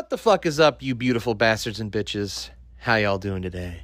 What 0.00 0.08
the 0.08 0.16
fuck 0.16 0.46
is 0.46 0.58
up, 0.58 0.82
you 0.82 0.94
beautiful 0.94 1.34
bastards 1.34 1.78
and 1.78 1.92
bitches? 1.92 2.48
How 2.78 2.94
y'all 2.94 3.18
doing 3.18 3.42
today? 3.42 3.82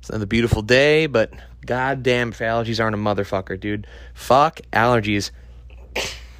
It's 0.00 0.08
another 0.08 0.26
beautiful 0.26 0.62
day, 0.62 1.06
but 1.06 1.32
goddamn, 1.64 2.30
if 2.30 2.40
allergies 2.40 2.82
aren't 2.82 2.96
a 2.96 2.98
motherfucker, 2.98 3.58
dude. 3.58 3.86
Fuck 4.14 4.60
allergies. 4.72 5.30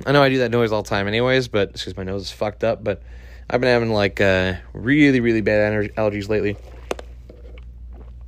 I 0.05 0.11
know 0.11 0.21
I 0.21 0.29
do 0.29 0.39
that 0.39 0.51
noise 0.51 0.73
all 0.73 0.83
the 0.83 0.89
time, 0.89 1.07
anyways, 1.07 1.47
but 1.47 1.75
because 1.75 1.97
my 1.97 2.03
nose 2.03 2.23
is 2.23 2.33
fucked 2.33 2.65
up. 2.65 2.83
But 2.83 3.01
I've 3.49 3.61
been 3.61 3.71
having 3.71 3.93
like 3.93 4.21
uh, 4.21 4.55
really, 4.73 5.21
really 5.21 5.43
bad 5.43 5.73
aller- 5.73 5.91
allergies 5.91 6.29
lately. 6.29 6.57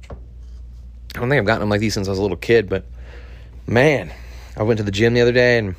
I 0.08 0.14
don't 1.18 1.28
think 1.28 1.40
I've 1.40 1.46
gotten 1.46 1.62
them 1.62 1.68
like 1.70 1.80
these 1.80 1.94
since 1.94 2.06
I 2.06 2.12
was 2.12 2.20
a 2.20 2.22
little 2.22 2.36
kid, 2.36 2.68
but 2.68 2.84
man, 3.66 4.12
I 4.56 4.62
went 4.62 4.78
to 4.78 4.84
the 4.84 4.92
gym 4.92 5.14
the 5.14 5.20
other 5.20 5.32
day 5.32 5.58
and 5.58 5.74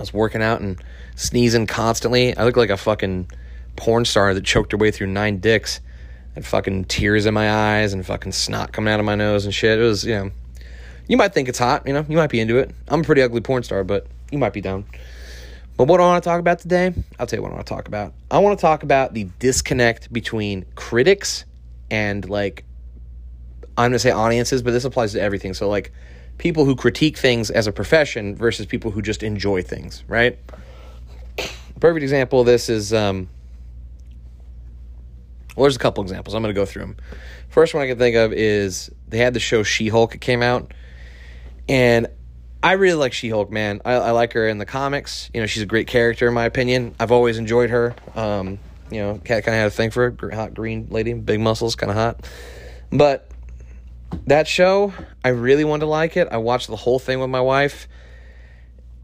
I 0.00 0.02
was 0.02 0.14
working 0.14 0.42
out 0.42 0.62
and 0.62 0.82
sneezing 1.14 1.66
constantly. 1.66 2.34
I 2.34 2.44
looked 2.44 2.56
like 2.56 2.70
a 2.70 2.78
fucking 2.78 3.30
porn 3.76 4.06
star 4.06 4.32
that 4.32 4.44
choked 4.44 4.72
her 4.72 4.78
way 4.78 4.90
through 4.90 5.08
nine 5.08 5.40
dicks. 5.40 5.80
and 6.34 6.46
fucking 6.46 6.84
tears 6.86 7.26
in 7.26 7.34
my 7.34 7.50
eyes 7.50 7.92
and 7.92 8.06
fucking 8.06 8.32
snot 8.32 8.72
coming 8.72 8.92
out 8.92 8.98
of 8.98 9.04
my 9.04 9.14
nose 9.14 9.44
and 9.44 9.52
shit. 9.52 9.78
It 9.78 9.82
was, 9.82 10.04
you 10.06 10.14
know, 10.14 10.30
you 11.06 11.16
might 11.16 11.34
think 11.34 11.48
it's 11.48 11.58
hot, 11.58 11.86
you 11.86 11.92
know, 11.92 12.06
you 12.08 12.16
might 12.16 12.30
be 12.30 12.40
into 12.40 12.56
it. 12.56 12.70
I'm 12.88 13.00
a 13.00 13.04
pretty 13.04 13.20
ugly 13.20 13.40
porn 13.40 13.62
star, 13.62 13.84
but 13.84 14.06
you 14.30 14.38
might 14.38 14.52
be 14.52 14.60
down. 14.60 14.86
But 15.76 15.88
what 15.88 16.00
I 16.00 16.04
want 16.04 16.22
to 16.22 16.28
talk 16.28 16.40
about 16.40 16.60
today, 16.60 16.94
I'll 17.18 17.26
tell 17.26 17.38
you 17.38 17.42
what 17.42 17.50
I 17.50 17.54
want 17.56 17.66
to 17.66 17.74
talk 17.74 17.88
about. 17.88 18.14
I 18.30 18.38
want 18.38 18.58
to 18.58 18.60
talk 18.62 18.82
about 18.82 19.12
the 19.12 19.24
disconnect 19.38 20.12
between 20.12 20.64
critics 20.76 21.44
and 21.90 22.26
like 22.28 22.64
I'm 23.76 23.90
going 23.90 23.92
to 23.92 23.98
say 23.98 24.10
audiences, 24.10 24.62
but 24.62 24.70
this 24.70 24.84
applies 24.84 25.12
to 25.12 25.20
everything. 25.20 25.52
So 25.52 25.68
like 25.68 25.92
people 26.40 26.64
who 26.64 26.74
critique 26.74 27.18
things 27.18 27.50
as 27.50 27.66
a 27.66 27.72
profession 27.72 28.34
versus 28.34 28.64
people 28.64 28.90
who 28.90 29.02
just 29.02 29.22
enjoy 29.22 29.62
things, 29.62 30.02
right? 30.08 30.38
perfect 31.80 32.02
example 32.02 32.40
of 32.40 32.46
this 32.46 32.68
is 32.68 32.92
um 32.92 33.28
well, 35.56 35.64
there's 35.64 35.76
a 35.76 35.80
couple 35.80 36.02
examples. 36.02 36.34
I'm 36.34 36.42
going 36.42 36.54
to 36.54 36.58
go 36.58 36.64
through 36.64 36.82
them. 36.82 36.96
First 37.48 37.74
one 37.74 37.82
I 37.82 37.88
can 37.88 37.98
think 37.98 38.16
of 38.16 38.32
is 38.32 38.90
they 39.08 39.18
had 39.18 39.34
the 39.34 39.40
show 39.40 39.62
She 39.62 39.88
Hulk. 39.88 40.14
It 40.14 40.20
came 40.20 40.42
out, 40.42 40.72
and 41.68 42.06
I 42.62 42.72
really 42.72 42.94
like 42.94 43.12
She 43.12 43.28
Hulk. 43.28 43.50
Man, 43.50 43.82
I, 43.84 43.94
I, 43.94 44.10
like 44.12 44.32
her 44.34 44.48
in 44.48 44.58
the 44.58 44.64
comics. 44.64 45.28
You 45.34 45.40
know, 45.40 45.46
she's 45.46 45.62
a 45.62 45.66
great 45.66 45.88
character 45.88 46.28
in 46.28 46.34
my 46.34 46.44
opinion. 46.44 46.94
I've 47.00 47.12
always 47.12 47.36
enjoyed 47.36 47.70
her. 47.70 47.94
Um, 48.14 48.60
you 48.90 49.00
know, 49.00 49.18
kind 49.18 49.40
of 49.40 49.44
had 49.44 49.66
a 49.66 49.70
thing 49.70 49.90
for 49.90 50.10
her. 50.10 50.30
Hot 50.30 50.54
green 50.54 50.86
lady, 50.88 51.12
big 51.12 51.40
muscles, 51.40 51.74
kind 51.74 51.90
of 51.90 51.96
hot. 51.96 52.26
But 52.90 53.29
that 54.26 54.48
show, 54.48 54.92
I 55.24 55.28
really 55.28 55.64
wanted 55.64 55.80
to 55.80 55.86
like 55.86 56.16
it. 56.16 56.28
I 56.30 56.38
watched 56.38 56.68
the 56.68 56.76
whole 56.76 56.98
thing 56.98 57.20
with 57.20 57.30
my 57.30 57.40
wife. 57.40 57.88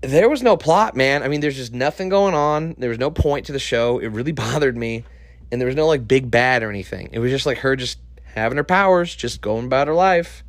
There 0.00 0.28
was 0.28 0.42
no 0.42 0.56
plot, 0.56 0.94
man. 0.94 1.22
I 1.22 1.28
mean, 1.28 1.40
there's 1.40 1.56
just 1.56 1.72
nothing 1.72 2.08
going 2.08 2.34
on. 2.34 2.74
There 2.78 2.90
was 2.90 2.98
no 2.98 3.10
point 3.10 3.46
to 3.46 3.52
the 3.52 3.58
show. 3.58 3.98
It 3.98 4.08
really 4.08 4.32
bothered 4.32 4.76
me 4.76 5.04
and 5.50 5.60
there 5.60 5.66
was 5.66 5.76
no 5.76 5.86
like 5.86 6.06
big 6.06 6.30
bad 6.30 6.62
or 6.62 6.70
anything. 6.70 7.10
It 7.12 7.18
was 7.18 7.30
just 7.30 7.46
like 7.46 7.58
her 7.58 7.76
just 7.76 7.98
having 8.34 8.56
her 8.56 8.64
powers, 8.64 9.14
just 9.14 9.40
going 9.40 9.66
about 9.66 9.86
her 9.86 9.94
life. 9.94 10.44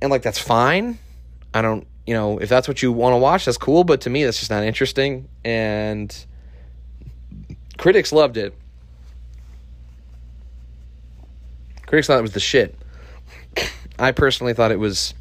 And 0.00 0.10
like 0.10 0.22
that's 0.22 0.38
fine. 0.38 0.98
I 1.52 1.62
don't, 1.62 1.86
you 2.06 2.14
know, 2.14 2.38
if 2.38 2.48
that's 2.48 2.66
what 2.66 2.82
you 2.82 2.92
want 2.92 3.14
to 3.14 3.18
watch, 3.18 3.44
that's 3.44 3.58
cool, 3.58 3.84
but 3.84 4.02
to 4.02 4.10
me 4.10 4.24
that's 4.24 4.38
just 4.38 4.50
not 4.50 4.64
interesting 4.64 5.28
and 5.44 6.14
critics 7.78 8.12
loved 8.12 8.36
it. 8.36 8.54
Critics 11.86 12.06
thought 12.06 12.18
it 12.18 12.22
was 12.22 12.32
the 12.32 12.40
shit. 12.40 12.76
I 13.98 14.12
personally 14.12 14.54
thought 14.54 14.72
it 14.72 14.78
was 14.78 15.14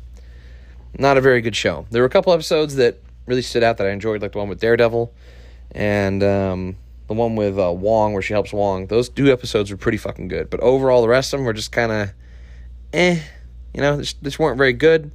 not 0.97 1.17
a 1.17 1.21
very 1.21 1.41
good 1.41 1.55
show. 1.55 1.85
There 1.91 2.01
were 2.01 2.07
a 2.07 2.11
couple 2.11 2.33
episodes 2.33 2.75
that 2.75 2.99
really 3.25 3.41
stood 3.41 3.63
out 3.63 3.77
that 3.77 3.87
I 3.87 3.91
enjoyed, 3.91 4.21
like 4.21 4.31
the 4.31 4.37
one 4.37 4.49
with 4.49 4.59
Daredevil 4.59 5.13
and 5.71 6.23
um, 6.23 6.75
the 7.07 7.13
one 7.13 7.35
with 7.35 7.57
uh, 7.59 7.71
Wong 7.71 8.13
where 8.13 8.21
she 8.21 8.33
helps 8.33 8.53
Wong. 8.53 8.87
Those 8.87 9.09
two 9.09 9.31
episodes 9.31 9.71
were 9.71 9.77
pretty 9.77 9.97
fucking 9.97 10.27
good. 10.27 10.49
But 10.49 10.59
overall, 10.61 11.01
the 11.01 11.07
rest 11.07 11.33
of 11.33 11.39
them 11.39 11.45
were 11.45 11.53
just 11.53 11.71
kind 11.71 11.91
of, 11.91 12.09
eh, 12.93 13.19
you 13.73 13.81
know, 13.81 14.01
just, 14.01 14.39
weren't 14.39 14.57
very 14.57 14.73
good. 14.73 15.11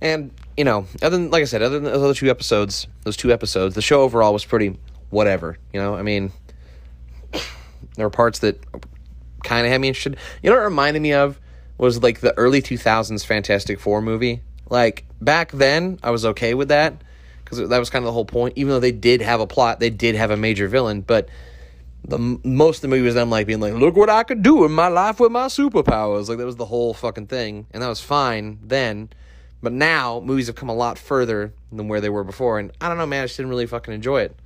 And 0.00 0.32
you 0.56 0.64
know, 0.64 0.86
other 1.00 1.16
than 1.16 1.30
like 1.30 1.42
I 1.42 1.44
said, 1.44 1.62
other 1.62 1.78
than 1.78 1.84
those 1.84 2.02
other 2.02 2.14
two 2.14 2.28
episodes, 2.28 2.86
those 3.04 3.16
two 3.16 3.32
episodes, 3.32 3.74
the 3.74 3.82
show 3.82 4.02
overall 4.02 4.32
was 4.32 4.44
pretty 4.44 4.78
whatever. 5.10 5.58
You 5.72 5.80
know, 5.80 5.94
I 5.94 6.02
mean, 6.02 6.32
there 7.96 8.06
were 8.06 8.10
parts 8.10 8.40
that 8.40 8.58
kind 9.44 9.64
of 9.64 9.72
had 9.72 9.80
me 9.80 9.88
interested. 9.88 10.16
You 10.42 10.50
know, 10.50 10.56
it 10.56 10.64
reminded 10.64 11.00
me 11.00 11.12
of 11.12 11.38
was 11.82 12.02
like 12.02 12.20
the 12.20 12.36
early 12.38 12.62
two 12.62 12.78
thousands 12.78 13.24
Fantastic 13.24 13.80
Four 13.80 14.00
movie. 14.00 14.40
Like 14.70 15.04
back 15.20 15.50
then, 15.52 15.98
I 16.02 16.10
was 16.10 16.24
okay 16.24 16.54
with 16.54 16.68
that 16.68 16.94
because 17.44 17.68
that 17.68 17.78
was 17.78 17.90
kind 17.90 18.02
of 18.02 18.06
the 18.06 18.12
whole 18.12 18.24
point. 18.24 18.54
Even 18.56 18.70
though 18.70 18.80
they 18.80 18.92
did 18.92 19.20
have 19.20 19.40
a 19.40 19.46
plot, 19.46 19.80
they 19.80 19.90
did 19.90 20.14
have 20.14 20.30
a 20.30 20.36
major 20.36 20.68
villain, 20.68 21.00
but 21.00 21.28
the 22.04 22.18
most 22.18 22.78
of 22.78 22.82
the 22.82 22.88
movie 22.88 23.02
was 23.02 23.14
them 23.14 23.30
like 23.30 23.46
being 23.46 23.60
like, 23.60 23.74
"Look 23.74 23.96
what 23.96 24.08
I 24.08 24.22
could 24.22 24.42
do 24.42 24.64
in 24.64 24.72
my 24.72 24.88
life 24.88 25.18
with 25.18 25.32
my 25.32 25.46
superpowers." 25.46 26.28
Like 26.28 26.38
that 26.38 26.46
was 26.46 26.56
the 26.56 26.66
whole 26.66 26.94
fucking 26.94 27.26
thing, 27.26 27.66
and 27.72 27.82
that 27.82 27.88
was 27.88 28.00
fine 28.00 28.58
then. 28.62 29.10
But 29.60 29.72
now 29.72 30.20
movies 30.20 30.46
have 30.48 30.56
come 30.56 30.68
a 30.68 30.74
lot 30.74 30.98
further 30.98 31.52
than 31.72 31.88
where 31.88 32.00
they 32.00 32.08
were 32.08 32.24
before, 32.24 32.58
and 32.58 32.72
I 32.80 32.88
don't 32.88 32.98
know, 32.98 33.06
man. 33.06 33.22
I 33.22 33.26
just 33.26 33.36
didn't 33.36 33.50
really 33.50 33.66
fucking 33.66 33.92
enjoy 33.92 34.22
it. 34.22 34.36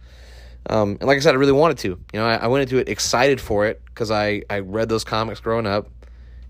Um, 0.68 0.96
and 1.00 1.04
like 1.04 1.16
I 1.16 1.20
said, 1.20 1.34
I 1.34 1.38
really 1.38 1.52
wanted 1.52 1.78
to. 1.78 1.88
You 1.88 2.20
know, 2.20 2.26
I, 2.26 2.36
I 2.36 2.46
went 2.48 2.62
into 2.62 2.78
it 2.78 2.88
excited 2.88 3.40
for 3.40 3.66
it 3.66 3.82
because 3.86 4.10
I 4.10 4.42
I 4.50 4.60
read 4.60 4.88
those 4.88 5.04
comics 5.04 5.40
growing 5.40 5.66
up, 5.66 5.88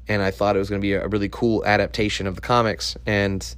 and 0.08 0.22
I 0.22 0.30
thought 0.30 0.56
it 0.56 0.58
was 0.58 0.70
going 0.70 0.80
to 0.80 0.84
be 0.84 0.92
a, 0.92 1.06
really 1.08 1.28
cool 1.28 1.64
adaptation 1.64 2.26
of 2.26 2.34
the 2.34 2.40
comics, 2.40 2.96
and 3.06 3.56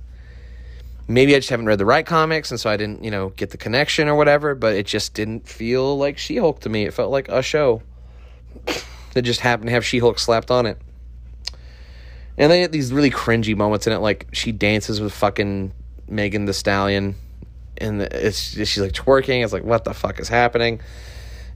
maybe 1.07 1.35
I 1.35 1.39
just 1.39 1.51
haven't 1.51 1.67
read 1.67 1.79
the 1.79 1.87
right 1.87 2.05
comics, 2.07 2.51
and 2.51 2.61
so 2.61 2.71
I 2.71 2.77
didn't, 2.77 3.05
you 3.05 3.11
know, 3.11 3.31
get 3.31 3.51
the 3.51 3.57
connection 3.57 4.09
or 4.09 4.15
whatever. 4.15 4.55
But 4.55 4.75
it 4.75 4.87
just 4.87 5.15
didn't 5.15 5.49
feel 5.49 5.97
like 5.97 6.19
She 6.19 6.37
Hulk 6.37 6.61
to 6.61 6.69
me. 6.69 6.85
It 6.85 6.95
felt 6.95 7.11
like 7.11 7.29
a 7.29 7.43
show 7.43 7.83
that 9.15 9.23
just 9.23 9.41
happened 9.41 9.69
to 9.69 9.73
have 9.73 9.85
She 9.85 9.99
Hulk 9.99 10.19
slapped 10.19 10.51
on 10.51 10.67
it. 10.67 10.79
And 12.37 12.53
they 12.53 12.61
had 12.61 12.71
these 12.71 12.93
really 12.93 13.11
cringy 13.11 13.57
moments 13.57 13.87
in 13.87 13.93
it, 13.93 13.99
like 13.99 14.29
she 14.33 14.53
dances 14.53 15.01
with 15.01 15.13
fucking 15.13 15.73
Megan 16.09 16.45
Thee 16.45 16.53
Stallion, 16.53 17.17
and 17.79 18.03
it's 18.03 18.39
she's 18.39 18.79
like 18.79 18.93
twerking. 18.93 19.43
It's 19.43 19.53
like 19.53 19.65
what 19.65 19.85
the 19.85 19.93
fuck 19.93 20.21
is 20.21 20.29
happening? 20.29 20.81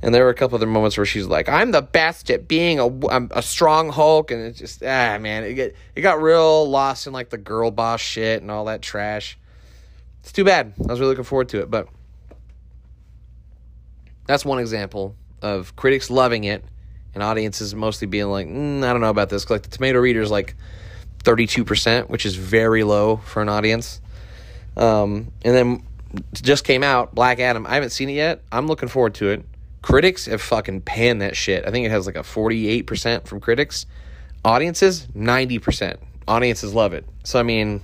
And 0.03 0.13
there 0.13 0.25
were 0.25 0.31
a 0.31 0.35
couple 0.35 0.57
other 0.57 0.67
moments 0.67 0.97
where 0.97 1.07
she's 1.07 1.27
like, 1.27 1.49
"I'm 1.49 1.71
the 1.71 1.83
best 1.83 2.31
at 2.31 2.49
being 2.49 2.81
a, 2.81 3.29
a 3.31 3.43
strong 3.43 3.91
Hulk," 3.91 4.31
and 4.31 4.43
it's 4.43 4.59
just 4.59 4.83
ah 4.83 5.19
man, 5.19 5.45
it 5.45 5.55
get 5.55 5.77
it 5.95 6.01
got 6.01 6.21
real 6.21 6.69
lost 6.69 7.07
in 7.07 7.13
like 7.13 7.31
the 7.31 7.39
girl 7.39 7.71
boss 7.71 8.01
shit 8.01 8.43
and 8.43 8.51
all 8.51 8.65
that 8.65 8.83
trash. 8.83 9.39
It's 10.21 10.33
too 10.33 10.45
bad. 10.45 10.73
I 10.79 10.91
was 10.91 11.01
really 11.01 11.11
looking 11.11 11.25
forward 11.25 11.49
to 11.51 11.61
it, 11.61 11.71
but 11.71 11.89
that's 14.27 14.45
one 14.45 14.59
example 14.59 15.17
of 15.41 15.75
critics 15.77 16.11
loving 16.11 16.45
it 16.45 16.65
and 17.15 17.23
audiences 17.23 17.75
mostly 17.75 18.07
being 18.07 18.27
like, 18.27 18.47
mm, 18.47 18.83
I 18.85 18.93
don't 18.93 19.01
know 19.01 19.11
about 19.11 19.29
this. 19.29 19.49
Like 19.51 19.63
the 19.63 19.69
tomato 19.69 19.99
reader 19.99 20.23
is 20.23 20.31
like 20.31 20.55
32%, 21.25 22.09
which 22.09 22.25
is 22.25 22.37
very 22.37 22.85
low 22.85 23.19
for 23.19 23.43
an 23.43 23.49
audience. 23.49 24.01
Um, 24.77 25.33
and 25.45 25.55
then 25.55 25.87
just 26.35 26.65
came 26.65 26.83
out, 26.83 27.15
Black 27.15 27.39
Adam. 27.39 27.67
I 27.67 27.75
haven't 27.75 27.91
seen 27.91 28.09
it 28.09 28.15
yet. 28.15 28.43
I'm 28.51 28.67
looking 28.67 28.89
forward 28.89 29.15
to 29.15 29.31
it. 29.31 29.45
Critics 29.83 30.27
have 30.27 30.41
fucking 30.41 30.83
panned 30.83 31.21
that 31.23 31.37
shit. 31.37 31.67
I 31.67 31.71
think 31.71 31.85
it 31.85 31.91
has 31.91 32.07
like 32.07 32.17
a 32.17 32.21
48% 32.21 33.27
from 33.27 33.41
critics. 33.41 33.87
Audiences, 34.45 35.09
90%. 35.17 35.99
Audiences 36.29 36.73
love 36.73 36.93
it. 36.93 37.05
So, 37.25 37.41
I 37.41 37.43
mean, 37.43 37.83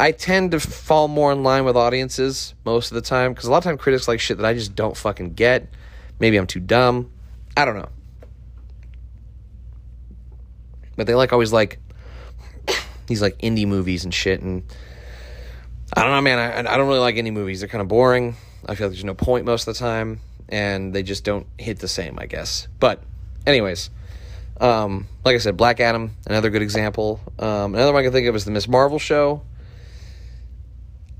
I 0.00 0.12
tend 0.12 0.50
to 0.52 0.60
fall 0.60 1.08
more 1.08 1.30
in 1.30 1.42
line 1.42 1.64
with 1.64 1.76
audiences 1.76 2.54
most 2.64 2.90
of 2.90 2.94
the 2.94 3.02
time 3.02 3.32
because 3.32 3.46
a 3.46 3.50
lot 3.50 3.58
of 3.58 3.64
time 3.64 3.78
critics 3.78 4.08
like 4.08 4.18
shit 4.18 4.38
that 4.38 4.46
I 4.46 4.54
just 4.54 4.74
don't 4.74 4.96
fucking 4.96 5.34
get. 5.34 5.68
Maybe 6.18 6.36
I'm 6.38 6.46
too 6.46 6.58
dumb. 6.58 7.12
I 7.56 7.64
don't 7.64 7.76
know. 7.76 7.88
But 10.96 11.06
they 11.06 11.14
like 11.14 11.32
always 11.32 11.52
like 11.52 11.78
these 13.06 13.22
like 13.22 13.38
indie 13.38 13.66
movies 13.66 14.04
and 14.04 14.12
shit. 14.12 14.40
And 14.40 14.64
I 15.94 16.02
don't 16.02 16.12
know, 16.12 16.20
man. 16.20 16.38
I, 16.38 16.72
I 16.72 16.76
don't 16.76 16.88
really 16.88 16.98
like 16.98 17.16
indie 17.16 17.32
movies. 17.32 17.60
They're 17.60 17.68
kind 17.68 17.82
of 17.82 17.88
boring. 17.88 18.36
I 18.66 18.74
feel 18.74 18.88
like 18.88 18.94
there's 18.94 19.04
no 19.04 19.14
point 19.14 19.44
most 19.44 19.68
of 19.68 19.74
the 19.74 19.78
time. 19.78 20.20
And 20.50 20.92
they 20.92 21.02
just 21.02 21.24
don't 21.24 21.46
hit 21.58 21.78
the 21.78 21.88
same, 21.88 22.18
I 22.18 22.26
guess. 22.26 22.68
But, 22.78 23.02
anyways. 23.46 23.88
Um, 24.60 25.08
like 25.24 25.36
I 25.36 25.38
said, 25.38 25.56
Black 25.56 25.80
Adam, 25.80 26.16
another 26.26 26.50
good 26.50 26.60
example. 26.60 27.18
Um, 27.38 27.74
another 27.74 27.94
one 27.94 28.00
I 28.00 28.02
can 28.02 28.12
think 28.12 28.26
of 28.26 28.36
is 28.36 28.44
the 28.44 28.50
Miss 28.50 28.68
Marvel 28.68 28.98
show. 28.98 29.40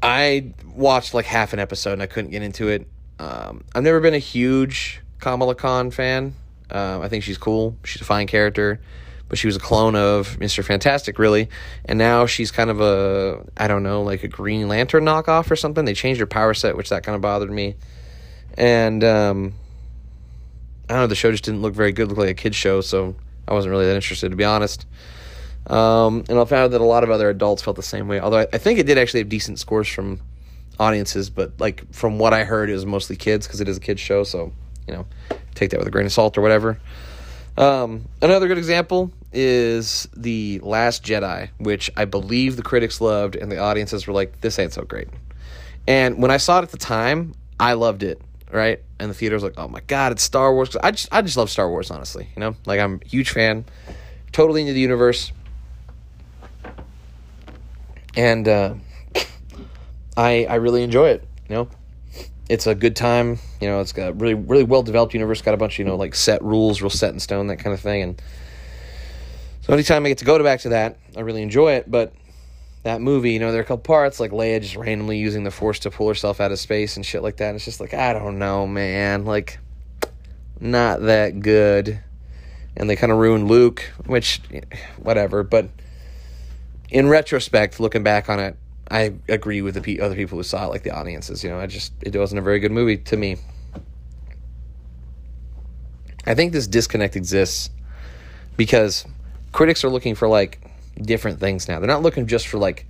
I 0.03 0.53
watched 0.75 1.15
like 1.15 1.25
half 1.25 1.55
an 1.55 1.59
episode 1.59 1.95
and 1.95 2.03
I 2.03 2.07
couldn't 2.07 2.33
get 2.33 2.43
into 2.43 2.69
it. 2.69 2.87
Um, 3.19 3.65
I've 3.75 3.83
never 3.83 4.01
been 4.01 4.13
a 4.13 4.19
huge 4.19 5.01
Kamala 5.21 5.55
Khan 5.55 5.91
fan. 5.91 6.35
Uh, 6.71 7.01
I 7.01 7.09
think 7.09 7.25
she's 7.25 7.39
cool. 7.39 7.77
She's 7.85 8.03
a 8.03 8.05
fine 8.05 8.27
character, 8.27 8.79
but 9.29 9.39
she 9.39 9.47
was 9.47 9.57
a 9.57 9.61
clone 9.61 9.97
of 9.97 10.39
Mister 10.39 10.63
Fantastic, 10.63 11.19
really. 11.19 11.49
And 11.87 11.99
now 11.99 12.27
she's 12.27 12.51
kind 12.51 12.69
of 12.69 12.81
a 12.81 13.43
I 13.57 13.69
don't 13.69 13.83
know, 13.83 14.03
like 14.03 14.23
a 14.23 14.29
Green 14.29 14.69
Lantern 14.69 15.05
knockoff 15.05 15.51
or 15.51 15.57
something. 15.57 15.87
They 15.87 15.95
changed 15.95 16.21
her 16.21 16.27
power 16.27 16.53
set, 16.53 16.77
which 16.77 16.91
that 16.91 17.05
kind 17.05 17.17
of 17.17 17.23
bothered 17.23 17.51
me. 17.51 17.77
And 18.57 19.03
um, 19.05 19.55
I 20.89 20.95
don't 20.95 21.03
know, 21.03 21.07
the 21.07 21.15
show 21.15 21.31
just 21.31 21.45
didn't 21.45 21.63
look 21.63 21.75
very 21.75 21.93
good. 21.93 22.05
It 22.05 22.07
looked 22.09 22.21
like 22.21 22.31
a 22.31 22.35
kids 22.35 22.57
show, 22.57 22.81
so 22.81 23.15
I 23.47 23.55
wasn't 23.55 23.71
really 23.71 23.87
that 23.87 23.95
interested, 23.95 24.31
to 24.31 24.37
be 24.37 24.45
honest. 24.45 24.87
Um, 25.67 26.25
and 26.29 26.39
I 26.39 26.45
found 26.47 26.73
that 26.73 26.81
a 26.81 26.85
lot 26.85 27.05
of 27.05 27.11
other 27.11 27.29
adults 27.29 27.63
felt 27.63 27.77
the 27.77 27.83
same 27.83 28.09
way. 28.09 28.19
Although 28.19 28.39
I, 28.39 28.47
I, 28.53 28.59
think 28.59 28.79
it 28.79 28.87
did 28.87 28.99
actually 28.99 29.21
have 29.21 29.29
decent 29.29 29.59
scores 29.59 29.87
from 29.89 30.21
audiences, 30.79 31.31
but 31.31 31.53
like 31.61 31.93
from 31.93 32.19
what 32.19 32.33
I 32.33 32.45
heard, 32.45 32.71
it 32.71 32.73
was 32.73 32.87
mostly 32.87 33.15
kids 33.15 33.47
because 33.47 33.61
it 33.61 33.69
is 33.69 33.77
a 33.77 33.81
kids 33.81 34.01
show. 34.01 34.25
So 34.25 34.53
you 34.89 34.95
know, 34.95 35.07
take 35.55 35.71
that 35.71 35.79
with 35.79 35.87
a 35.87 35.91
grain 35.91 36.07
of 36.07 36.13
salt 36.13 36.37
or 36.37 36.41
whatever. 36.41 36.81
Um, 37.57 38.09
another 38.23 38.49
good 38.49 38.59
example 38.59 39.13
is 39.33 40.09
the 40.17 40.61
Last 40.63 41.05
Jedi, 41.05 41.51
which 41.59 41.91
I 41.97 42.05
believe 42.05 42.57
the 42.57 42.63
critics 42.63 43.01
loved 43.01 43.37
and 43.37 43.53
the 43.53 43.59
audiences 43.59 44.07
were 44.07 44.15
like, 44.15 44.41
"This 44.41 44.59
ain't 44.59 44.73
so 44.73 44.83
great." 44.83 45.09
And 45.87 46.21
when 46.21 46.31
I 46.31 46.39
saw 46.39 46.59
it 46.59 46.63
at 46.63 46.71
the 46.71 46.79
time, 46.79 47.35
I 47.59 47.75
loved 47.75 48.03
it. 48.03 48.21
Right, 48.53 48.81
and 48.99 49.09
the 49.09 49.15
theater 49.15 49.37
was 49.37 49.45
like, 49.45 49.55
"Oh 49.57 49.69
my 49.69 49.81
god, 49.87 50.11
it's 50.11 50.25
Star 50.25 50.53
Wars!" 50.53 50.75
I 50.83 50.91
just, 50.91 51.09
I 51.13 51.23
just 51.23 51.37
love 51.37 51.51
Star 51.51 51.71
Wars, 51.71 51.91
honestly. 51.91 52.29
You 52.35 52.41
know, 52.41 52.57
like 52.67 52.81
I'm 52.81 53.01
a 53.05 53.09
huge 53.09 53.31
fan, 53.31 53.65
totally 54.33 54.63
into 54.63 54.73
the 54.73 54.81
universe, 54.81 55.31
and 58.17 58.49
uh, 58.49 58.75
I 60.17 60.47
I 60.47 60.57
really 60.57 60.83
enjoy 60.83 61.11
it. 61.11 61.29
You 61.49 61.55
know, 61.55 61.69
it's 62.49 62.67
a 62.67 62.75
good 62.75 62.97
time. 62.97 63.39
You 63.61 63.69
know, 63.69 63.81
it's 63.81 63.93
got 63.93 64.21
really 64.21 64.35
really 64.35 64.65
well 64.65 64.83
developed 64.83 65.15
universe. 65.15 65.41
Got 65.43 65.55
a 65.55 65.57
bunch 65.57 65.75
of 65.75 65.79
you 65.79 65.85
know 65.85 65.97
like 65.97 66.17
set 66.17 66.43
rules, 66.43 66.83
real 66.83 66.91
set 66.91 67.15
in 67.15 67.21
stone, 67.21 67.47
that 67.47 67.59
kind 67.59 67.73
of 67.73 67.79
thing. 67.79 68.03
And 68.03 68.23
so 69.61 69.73
anytime 69.73 70.05
I 70.05 70.09
get 70.09 70.19
to 70.19 70.25
go 70.25 70.37
to 70.37 70.43
back 70.43 70.61
to 70.61 70.71
that, 70.71 70.99
I 71.17 71.21
really 71.21 71.43
enjoy 71.43 71.75
it. 71.75 71.89
But 71.89 72.13
that 72.83 73.01
movie, 73.01 73.33
you 73.33 73.39
know, 73.39 73.53
there 73.53 73.61
are 73.61 73.65
a 73.65 73.67
couple 73.67 73.83
parts 73.83 74.21
like 74.21 74.31
Leia 74.31 74.61
just 74.61 74.77
randomly 74.77 75.19
using 75.19 75.45
the 75.45 75.51
Force 75.51 75.81
to 75.81 75.91
pull 75.91 76.09
herself 76.09 76.41
out 76.41 76.51
of 76.51 76.59
space 76.59 76.97
and 76.97 77.05
shit 77.05 77.23
like 77.23 77.37
that. 77.37 77.49
And 77.49 77.57
it's 77.57 77.65
just 77.65 77.81
like 77.81 77.93
I 77.93 78.13
don't 78.13 78.39
know, 78.39 78.67
man. 78.67 79.25
Like, 79.25 79.59
not 80.61 81.03
that 81.03 81.41
good. 81.41 82.01
And 82.77 82.89
they 82.89 82.97
kind 82.97 83.13
of 83.13 83.19
ruined 83.19 83.49
Luke, 83.49 83.83
which, 84.07 84.41
whatever. 84.97 85.43
But 85.43 85.69
in 86.89 87.09
retrospect, 87.09 87.81
looking 87.81 88.03
back 88.03 88.31
on 88.31 88.41
it, 88.41 88.57
I 88.91 89.15
agree 89.29 89.61
with 89.63 89.75
the 89.75 89.81
pe- 89.81 89.99
other 89.99 90.15
people 90.15 90.39
who 90.39 90.43
saw 90.43 90.67
it, 90.67 90.69
like 90.69 90.83
the 90.83 90.91
audiences. 90.91 91.45
You 91.45 91.51
know, 91.51 91.61
I 91.61 91.67
just 91.67 91.93
it 92.03 92.17
wasn't 92.17 92.39
a 92.39 92.43
very 92.43 92.61
good 92.61 92.73
movie 92.73 92.97
to 92.97 93.17
me. 93.17 93.37
I 96.27 96.35
think 96.35 96.53
this 96.53 96.67
disconnect 96.67 97.17
exists 97.17 97.71
because 98.57 99.05
critics 99.53 99.85
are 99.85 99.89
looking 99.89 100.15
for 100.15 100.29
like 100.29 100.61
different 101.01 101.41
things 101.41 101.69
now. 101.69 101.79
They're 101.79 101.89
not 101.89 102.03
looking 102.03 102.27
just 102.27 102.49
for 102.49 102.59
like 102.59 102.87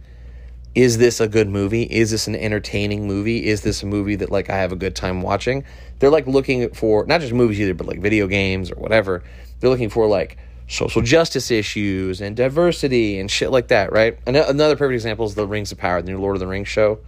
is 0.75 0.99
this 0.99 1.20
a 1.20 1.26
good 1.26 1.49
movie? 1.49 1.82
Is 1.82 2.12
this 2.12 2.29
an 2.29 2.37
entertaining 2.37 3.06
movie? 3.06 3.47
Is 3.47 3.62
this 3.62 3.82
a 3.82 3.87
movie 3.87 4.14
that 4.17 4.31
like 4.31 4.50
I 4.50 4.56
have 4.58 4.70
a 4.70 4.76
good 4.76 4.94
time 4.94 5.20
watching? 5.20 5.64
They're 5.99 6.11
like 6.11 6.26
looking 6.29 6.70
for 6.70 7.05
not 7.06 7.20
just 7.20 7.32
movies 7.32 7.61
either, 7.61 7.75
but 7.75 7.87
like 7.87 8.00
video 8.00 8.29
games 8.29 8.70
or 8.70 8.76
whatever. 8.76 9.25
They're 9.58 9.70
looking 9.70 9.91
for 9.91 10.06
like 10.06 10.38
social 10.69 11.02
justice 11.02 11.50
issues 11.50 12.20
and 12.20 12.37
diversity 12.37 13.19
and 13.19 13.29
shit 13.29 13.50
like 13.50 13.69
that, 13.69 13.93
right? 13.93 14.19
Another 14.26 14.76
perfect 14.76 14.94
example 14.94 15.26
is 15.26 15.35
the 15.35 15.46
Rings 15.46 15.73
of 15.73 15.79
Power, 15.79 16.00
the 16.00 16.12
new 16.12 16.20
Lord 16.20 16.37
of 16.37 16.41
the 16.41 16.46
Rings 16.46 16.69
show. 16.69 17.00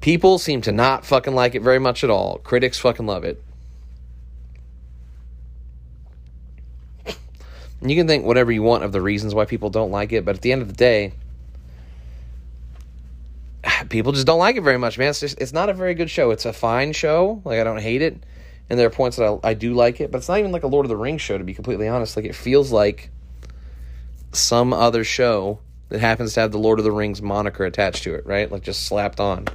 People 0.00 0.38
seem 0.38 0.60
to 0.62 0.72
not 0.72 1.06
fucking 1.06 1.34
like 1.34 1.54
it 1.54 1.62
very 1.62 1.78
much 1.78 2.02
at 2.02 2.10
all. 2.10 2.38
Critics 2.38 2.80
fucking 2.80 3.06
love 3.06 3.22
it. 3.22 3.40
And 7.82 7.90
you 7.90 7.96
can 7.96 8.06
think 8.06 8.24
whatever 8.24 8.50
you 8.50 8.62
want 8.62 8.84
of 8.84 8.92
the 8.92 9.02
reasons 9.02 9.34
why 9.34 9.44
people 9.44 9.68
don't 9.68 9.90
like 9.90 10.12
it, 10.12 10.24
but 10.24 10.36
at 10.36 10.40
the 10.40 10.52
end 10.52 10.62
of 10.62 10.68
the 10.68 10.74
day, 10.74 11.12
people 13.90 14.12
just 14.12 14.26
don't 14.26 14.38
like 14.38 14.56
it 14.56 14.62
very 14.62 14.78
much, 14.78 14.96
man. 14.96 15.10
It's 15.10 15.20
just 15.20 15.38
it's 15.38 15.52
not 15.52 15.68
a 15.68 15.74
very 15.74 15.94
good 15.94 16.08
show. 16.08 16.30
It's 16.30 16.46
a 16.46 16.52
fine 16.52 16.92
show. 16.92 17.42
Like 17.44 17.60
I 17.60 17.64
don't 17.64 17.80
hate 17.80 18.00
it 18.00 18.22
and 18.72 18.78
there 18.78 18.86
are 18.86 18.90
points 18.90 19.18
that 19.18 19.40
I, 19.44 19.50
I 19.50 19.54
do 19.54 19.74
like 19.74 20.00
it, 20.00 20.10
but 20.10 20.16
it's 20.16 20.28
not 20.28 20.38
even 20.38 20.50
like 20.50 20.62
a 20.62 20.66
Lord 20.66 20.86
of 20.86 20.88
the 20.88 20.96
Rings 20.96 21.20
show 21.20 21.36
to 21.36 21.44
be 21.44 21.52
completely 21.52 21.88
honest. 21.88 22.16
Like 22.16 22.24
it 22.24 22.34
feels 22.34 22.72
like 22.72 23.10
some 24.32 24.72
other 24.72 25.04
show 25.04 25.58
that 25.90 26.00
happens 26.00 26.32
to 26.34 26.40
have 26.40 26.52
the 26.52 26.58
Lord 26.58 26.78
of 26.78 26.84
the 26.84 26.90
Rings 26.90 27.20
moniker 27.20 27.66
attached 27.66 28.04
to 28.04 28.14
it, 28.14 28.24
right? 28.24 28.50
Like 28.50 28.62
just 28.62 28.84
slapped 28.86 29.20
on. 29.20 29.46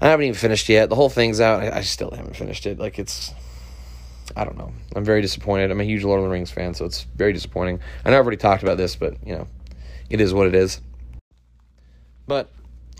I 0.00 0.08
haven't 0.08 0.24
even 0.24 0.34
finished 0.34 0.70
yet. 0.70 0.88
The 0.88 0.94
whole 0.94 1.10
thing's 1.10 1.42
out. 1.42 1.62
I, 1.62 1.78
I 1.78 1.80
still 1.82 2.10
haven't 2.10 2.36
finished 2.36 2.64
it. 2.64 2.78
Like 2.78 2.98
it's 2.98 3.34
I 4.36 4.44
don't 4.44 4.56
know. 4.56 4.72
I'm 4.94 5.04
very 5.04 5.22
disappointed. 5.22 5.70
I'm 5.70 5.80
a 5.80 5.84
huge 5.84 6.04
Lord 6.04 6.20
of 6.20 6.24
the 6.24 6.30
Rings 6.30 6.50
fan, 6.50 6.74
so 6.74 6.84
it's 6.84 7.04
very 7.16 7.32
disappointing. 7.32 7.80
I 8.04 8.10
know 8.10 8.18
I've 8.18 8.24
already 8.24 8.36
talked 8.36 8.62
about 8.62 8.76
this, 8.76 8.96
but 8.96 9.14
you 9.26 9.34
know, 9.34 9.46
it 10.08 10.20
is 10.20 10.32
what 10.32 10.46
it 10.46 10.54
is. 10.54 10.80
But 12.26 12.50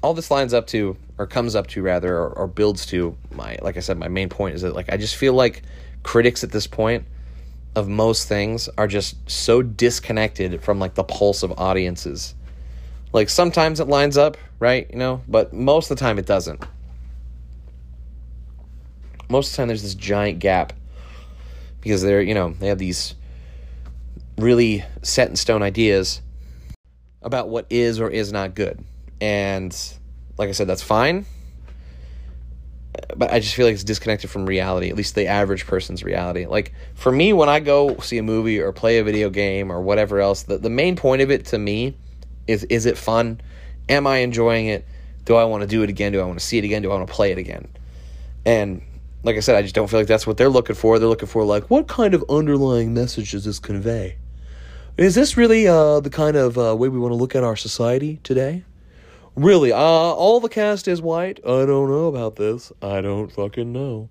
all 0.02 0.14
this 0.14 0.30
lines 0.30 0.54
up 0.54 0.66
to 0.68 0.96
or 1.18 1.26
comes 1.26 1.54
up 1.54 1.66
to 1.68 1.82
rather 1.82 2.16
or, 2.16 2.30
or, 2.30 2.46
builds 2.46 2.86
to 2.86 3.16
my 3.34 3.56
like 3.62 3.76
i 3.76 3.80
said 3.80 3.98
my 3.98 4.08
main 4.08 4.28
point 4.28 4.54
is 4.54 4.62
that 4.62 4.74
like 4.74 4.90
i 4.92 4.96
just 4.96 5.16
feel 5.16 5.34
like 5.34 5.62
critics 6.02 6.42
at 6.42 6.50
this 6.50 6.66
point 6.66 7.04
of 7.76 7.88
most 7.88 8.26
things 8.26 8.68
are 8.78 8.88
just 8.88 9.16
so 9.30 9.62
disconnected 9.62 10.62
from 10.62 10.78
like 10.78 10.94
the 10.94 11.04
pulse 11.04 11.42
of 11.42 11.52
audiences 11.58 12.34
like 13.12 13.28
sometimes 13.28 13.80
it 13.80 13.88
lines 13.88 14.16
up 14.16 14.36
right 14.58 14.90
you 14.90 14.96
know 14.96 15.22
but 15.28 15.52
most 15.52 15.90
of 15.90 15.96
the 15.96 16.00
time 16.00 16.18
it 16.18 16.26
doesn't 16.26 16.64
most 19.28 19.48
of 19.48 19.52
the 19.52 19.56
time 19.58 19.68
there's 19.68 19.82
this 19.82 19.94
giant 19.94 20.38
gap 20.38 20.72
because 21.80 22.02
they're 22.02 22.22
you 22.22 22.34
know 22.34 22.54
they 22.58 22.68
have 22.68 22.78
these 22.78 23.14
really 24.38 24.84
set 25.02 25.28
in 25.28 25.36
stone 25.36 25.62
ideas 25.62 26.22
about 27.22 27.48
what 27.48 27.66
is 27.68 28.00
or 28.00 28.08
is 28.08 28.32
not 28.32 28.54
good 28.54 28.82
and 29.20 29.76
like 30.40 30.48
I 30.48 30.52
said, 30.52 30.66
that's 30.66 30.82
fine. 30.82 31.26
But 33.14 33.30
I 33.30 33.40
just 33.40 33.54
feel 33.54 33.66
like 33.66 33.74
it's 33.74 33.84
disconnected 33.84 34.30
from 34.30 34.46
reality, 34.46 34.88
at 34.88 34.96
least 34.96 35.14
the 35.14 35.26
average 35.26 35.66
person's 35.66 36.02
reality. 36.02 36.46
Like 36.46 36.72
for 36.94 37.12
me, 37.12 37.32
when 37.34 37.48
I 37.48 37.60
go 37.60 37.98
see 37.98 38.16
a 38.16 38.22
movie 38.22 38.58
or 38.58 38.72
play 38.72 38.98
a 38.98 39.04
video 39.04 39.28
game 39.28 39.70
or 39.70 39.82
whatever 39.82 40.18
else, 40.18 40.44
the, 40.44 40.56
the 40.56 40.70
main 40.70 40.96
point 40.96 41.20
of 41.20 41.30
it 41.30 41.44
to 41.46 41.58
me 41.58 41.94
is 42.46 42.64
is 42.64 42.86
it 42.86 42.96
fun? 42.96 43.40
Am 43.88 44.06
I 44.06 44.18
enjoying 44.18 44.66
it? 44.66 44.86
Do 45.26 45.34
I 45.34 45.44
want 45.44 45.60
to 45.60 45.66
do 45.66 45.82
it 45.82 45.90
again? 45.90 46.12
Do 46.12 46.20
I 46.20 46.24
want 46.24 46.38
to 46.38 46.44
see 46.44 46.56
it 46.56 46.64
again? 46.64 46.82
Do 46.82 46.90
I 46.90 46.96
want 46.96 47.06
to 47.06 47.14
play 47.14 47.30
it 47.30 47.38
again? 47.38 47.68
And 48.46 48.80
like 49.22 49.36
I 49.36 49.40
said, 49.40 49.56
I 49.56 49.62
just 49.62 49.74
don't 49.74 49.88
feel 49.88 50.00
like 50.00 50.06
that's 50.06 50.26
what 50.26 50.36
they're 50.36 50.48
looking 50.48 50.76
for. 50.76 50.98
They're 50.98 51.08
looking 51.08 51.28
for 51.28 51.44
like, 51.44 51.68
what 51.68 51.88
kind 51.88 52.14
of 52.14 52.24
underlying 52.28 52.94
message 52.94 53.32
does 53.32 53.44
this 53.44 53.58
convey? 53.58 54.16
Is 54.96 55.14
this 55.14 55.36
really 55.36 55.66
uh, 55.66 56.00
the 56.00 56.10
kind 56.10 56.36
of 56.36 56.58
uh, 56.58 56.76
way 56.76 56.88
we 56.88 56.98
want 56.98 57.12
to 57.12 57.16
look 57.16 57.34
at 57.34 57.44
our 57.44 57.56
society 57.56 58.20
today? 58.22 58.64
Really, 59.36 59.72
uh, 59.72 59.76
all 59.76 60.40
the 60.40 60.48
cast 60.48 60.88
is 60.88 61.00
white. 61.00 61.38
I 61.44 61.64
don't 61.64 61.88
know 61.88 62.06
about 62.08 62.36
this. 62.36 62.72
I 62.82 63.00
don't 63.00 63.30
fucking 63.30 63.72
know. 63.72 64.08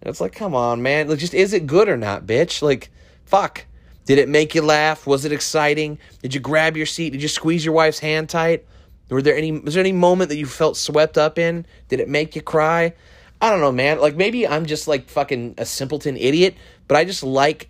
And 0.00 0.10
it's 0.10 0.20
like, 0.20 0.32
come 0.32 0.54
on, 0.54 0.82
man. 0.82 1.08
Like, 1.08 1.18
just 1.18 1.34
is 1.34 1.52
it 1.52 1.66
good 1.66 1.88
or 1.88 1.96
not, 1.96 2.26
bitch? 2.26 2.62
Like, 2.62 2.90
fuck. 3.24 3.66
Did 4.06 4.18
it 4.18 4.28
make 4.28 4.54
you 4.54 4.62
laugh? 4.62 5.06
Was 5.06 5.24
it 5.24 5.32
exciting? 5.32 5.98
Did 6.22 6.34
you 6.34 6.40
grab 6.40 6.76
your 6.76 6.86
seat? 6.86 7.10
Did 7.10 7.22
you 7.22 7.28
squeeze 7.28 7.64
your 7.64 7.74
wife's 7.74 7.98
hand 7.98 8.28
tight? 8.28 8.66
Were 9.08 9.22
there 9.22 9.36
any? 9.36 9.52
Was 9.52 9.74
there 9.74 9.80
any 9.80 9.92
moment 9.92 10.30
that 10.30 10.36
you 10.36 10.46
felt 10.46 10.76
swept 10.76 11.16
up 11.16 11.38
in? 11.38 11.66
Did 11.88 12.00
it 12.00 12.08
make 12.08 12.34
you 12.34 12.42
cry? 12.42 12.94
I 13.40 13.50
don't 13.50 13.60
know, 13.60 13.72
man. 13.72 14.00
Like 14.00 14.16
maybe 14.16 14.46
I'm 14.46 14.66
just 14.66 14.88
like 14.88 15.08
fucking 15.08 15.54
a 15.58 15.66
simpleton 15.66 16.16
idiot, 16.16 16.54
but 16.88 16.96
I 16.96 17.04
just 17.04 17.22
like 17.22 17.68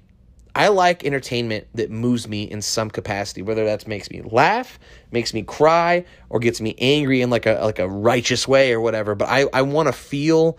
I 0.54 0.68
like 0.68 1.04
entertainment 1.04 1.66
that 1.75 1.90
moves 1.90 2.28
me 2.28 2.44
in 2.44 2.62
some 2.62 2.88
capacity, 2.88 3.42
whether 3.42 3.64
that 3.64 3.88
makes 3.88 4.09
me 4.09 4.23
laugh, 4.23 4.78
makes 5.11 5.35
me 5.35 5.42
cry, 5.42 6.04
or 6.30 6.38
gets 6.38 6.61
me 6.61 6.76
angry 6.78 7.23
in 7.23 7.30
like 7.30 7.47
a 7.47 7.61
like 7.62 7.80
a 7.80 7.88
righteous 7.88 8.47
way 8.47 8.73
or 8.73 8.80
whatever. 8.80 9.14
But 9.14 9.28
I, 9.28 9.47
I 9.52 9.62
want 9.62 9.88
to 9.88 9.92
feel 9.92 10.59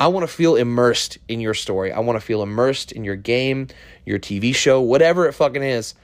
I 0.00 0.08
want 0.08 0.24
to 0.24 0.32
feel 0.32 0.56
immersed 0.56 1.18
in 1.28 1.40
your 1.40 1.54
story. 1.54 1.92
I 1.92 2.00
want 2.00 2.18
to 2.18 2.26
feel 2.26 2.42
immersed 2.42 2.90
in 2.90 3.04
your 3.04 3.14
game, 3.14 3.68
your 4.04 4.18
TV 4.18 4.52
show, 4.52 4.80
whatever 4.80 5.28
it 5.28 5.32
fucking 5.34 5.62
is. 5.62 5.94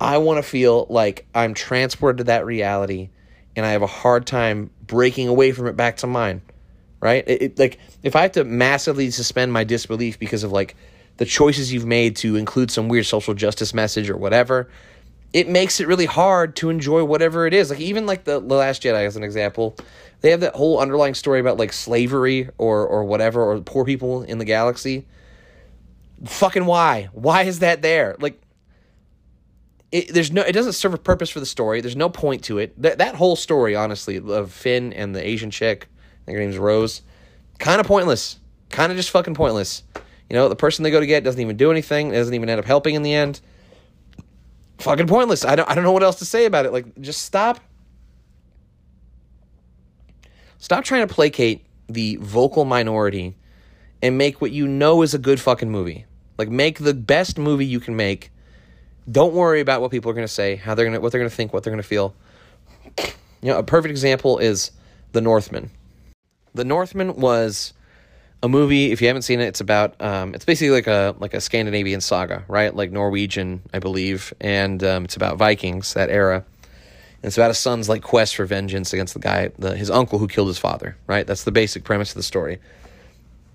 I 0.00 0.18
want 0.18 0.38
to 0.38 0.48
feel 0.48 0.86
like 0.88 1.26
I'm 1.34 1.54
transported 1.54 2.18
to 2.18 2.24
that 2.24 2.46
reality 2.46 3.10
and 3.56 3.66
I 3.66 3.70
have 3.70 3.82
a 3.82 3.88
hard 3.88 4.24
time 4.24 4.70
breaking 4.86 5.26
away 5.26 5.50
from 5.50 5.66
it 5.66 5.76
back 5.76 5.96
to 5.98 6.06
mine. 6.06 6.42
Right? 7.00 7.24
It, 7.28 7.42
it, 7.42 7.58
like 7.58 7.78
if 8.02 8.16
I 8.16 8.22
have 8.22 8.32
to 8.32 8.44
massively 8.44 9.10
suspend 9.10 9.52
my 9.52 9.64
disbelief 9.64 10.18
because 10.18 10.42
of 10.42 10.52
like 10.52 10.74
the 11.18 11.24
choices 11.24 11.72
you've 11.72 11.86
made 11.86 12.16
to 12.16 12.36
include 12.36 12.70
some 12.70 12.88
weird 12.88 13.06
social 13.06 13.34
justice 13.34 13.72
message 13.72 14.10
or 14.10 14.16
whatever, 14.16 14.68
it 15.32 15.48
makes 15.48 15.80
it 15.80 15.86
really 15.86 16.06
hard 16.06 16.56
to 16.56 16.70
enjoy 16.70 17.04
whatever 17.04 17.46
it 17.46 17.54
is. 17.54 17.70
Like 17.70 17.80
even 17.80 18.06
like 18.06 18.24
the, 18.24 18.40
the 18.40 18.54
Last 18.54 18.82
Jedi 18.82 19.06
as 19.06 19.16
an 19.16 19.22
example, 19.22 19.76
they 20.20 20.30
have 20.30 20.40
that 20.40 20.54
whole 20.54 20.80
underlying 20.80 21.14
story 21.14 21.40
about 21.40 21.58
like 21.58 21.72
slavery 21.72 22.48
or 22.58 22.86
or 22.86 23.04
whatever 23.04 23.42
or 23.42 23.60
poor 23.60 23.84
people 23.84 24.22
in 24.22 24.38
the 24.38 24.44
galaxy. 24.44 25.06
Fucking 26.24 26.66
why? 26.66 27.08
Why 27.12 27.42
is 27.42 27.60
that 27.60 27.82
there? 27.82 28.16
Like 28.18 28.40
it, 29.92 30.12
there's 30.12 30.32
no 30.32 30.42
it 30.42 30.52
doesn't 30.52 30.72
serve 30.72 30.94
a 30.94 30.98
purpose 30.98 31.30
for 31.30 31.40
the 31.40 31.46
story. 31.46 31.80
There's 31.80 31.96
no 31.96 32.08
point 32.08 32.44
to 32.44 32.58
it. 32.58 32.80
That 32.80 32.98
that 32.98 33.14
whole 33.14 33.36
story 33.36 33.76
honestly 33.76 34.16
of 34.16 34.52
Finn 34.52 34.92
and 34.92 35.14
the 35.14 35.26
Asian 35.26 35.50
chick, 35.50 35.88
think 36.28 36.38
her 36.38 36.44
name's 36.44 36.58
Rose, 36.58 37.02
kind 37.58 37.80
of 37.80 37.86
pointless. 37.86 38.38
Kind 38.70 38.92
of 38.92 38.96
just 38.96 39.10
fucking 39.10 39.34
pointless. 39.34 39.82
You 40.28 40.34
know, 40.36 40.48
the 40.48 40.56
person 40.56 40.82
they 40.82 40.90
go 40.90 41.00
to 41.00 41.06
get 41.06 41.24
doesn't 41.24 41.40
even 41.40 41.56
do 41.56 41.70
anything, 41.70 42.12
doesn't 42.12 42.34
even 42.34 42.50
end 42.50 42.60
up 42.60 42.66
helping 42.66 42.94
in 42.94 43.02
the 43.02 43.14
end. 43.14 43.40
Fucking 44.78 45.06
pointless. 45.06 45.44
I 45.44 45.56
don't 45.56 45.68
I 45.68 45.74
don't 45.74 45.84
know 45.84 45.92
what 45.92 46.02
else 46.02 46.18
to 46.20 46.24
say 46.24 46.44
about 46.44 46.66
it. 46.66 46.72
Like 46.72 47.00
just 47.00 47.22
stop 47.22 47.60
Stop 50.58 50.82
trying 50.82 51.06
to 51.06 51.14
placate 51.14 51.64
the 51.88 52.16
vocal 52.16 52.64
minority 52.64 53.36
and 54.02 54.18
make 54.18 54.40
what 54.40 54.50
you 54.50 54.66
know 54.66 55.02
is 55.02 55.14
a 55.14 55.18
good 55.18 55.40
fucking 55.40 55.70
movie. 55.70 56.04
Like 56.36 56.48
make 56.48 56.78
the 56.78 56.94
best 56.94 57.38
movie 57.38 57.64
you 57.64 57.78
can 57.80 57.94
make. 57.94 58.32
Don't 59.10 59.32
worry 59.32 59.60
about 59.60 59.80
what 59.80 59.90
people 59.90 60.10
are 60.10 60.14
going 60.14 60.26
to 60.26 60.32
say, 60.32 60.56
how 60.56 60.74
they're 60.74 60.84
going 60.84 60.94
to 60.94 61.00
what 61.00 61.12
they're 61.12 61.20
going 61.20 61.30
to 61.30 61.34
think, 61.34 61.52
what 61.52 61.62
they're 61.62 61.72
going 61.72 61.82
to 61.82 61.88
feel. 61.88 62.14
You 63.40 63.52
know, 63.52 63.58
a 63.58 63.62
perfect 63.62 63.90
example 63.90 64.38
is 64.38 64.72
The 65.12 65.20
Northman. 65.20 65.70
The 66.58 66.64
Northman 66.64 67.14
was 67.14 67.72
a 68.42 68.48
movie. 68.48 68.90
If 68.90 69.00
you 69.00 69.06
haven't 69.06 69.22
seen 69.22 69.38
it, 69.38 69.44
it's 69.44 69.60
about 69.60 69.94
um, 70.02 70.34
it's 70.34 70.44
basically 70.44 70.72
like 70.72 70.88
a 70.88 71.14
like 71.20 71.32
a 71.32 71.40
Scandinavian 71.40 72.00
saga, 72.00 72.44
right? 72.48 72.74
Like 72.74 72.90
Norwegian, 72.90 73.62
I 73.72 73.78
believe, 73.78 74.34
and 74.40 74.82
um, 74.82 75.04
it's 75.04 75.14
about 75.14 75.36
Vikings 75.36 75.94
that 75.94 76.10
era. 76.10 76.44
And 77.22 77.28
it's 77.28 77.36
about 77.36 77.52
a 77.52 77.54
son's 77.54 77.88
like 77.88 78.02
quest 78.02 78.34
for 78.34 78.44
vengeance 78.44 78.92
against 78.92 79.14
the 79.14 79.20
guy, 79.20 79.52
the, 79.56 79.76
his 79.76 79.88
uncle 79.88 80.18
who 80.18 80.26
killed 80.26 80.48
his 80.48 80.58
father. 80.58 80.96
Right? 81.06 81.28
That's 81.28 81.44
the 81.44 81.52
basic 81.52 81.84
premise 81.84 82.10
of 82.10 82.16
the 82.16 82.24
story. 82.24 82.58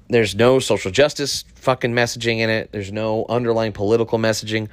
There's 0.07 0.33
no 0.33 0.59
social 0.59 0.89
justice 0.89 1.43
fucking 1.55 1.91
messaging 1.91 2.37
in 2.37 2.49
it. 2.49 2.71
There's 2.71 2.93
no 2.93 3.25
underlying 3.27 3.73
political 3.73 4.17
messaging. 4.17 4.69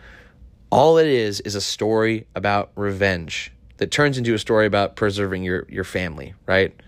All 0.70 0.98
it 0.98 1.08
is 1.08 1.40
is 1.40 1.56
a 1.56 1.60
story 1.60 2.28
about 2.36 2.70
revenge 2.76 3.50
that 3.78 3.90
turns 3.90 4.18
into 4.18 4.34
a 4.34 4.38
story 4.38 4.66
about 4.66 4.94
preserving 4.94 5.42
your 5.42 5.66
your 5.68 5.82
family. 5.82 6.34
Right? 6.46 6.80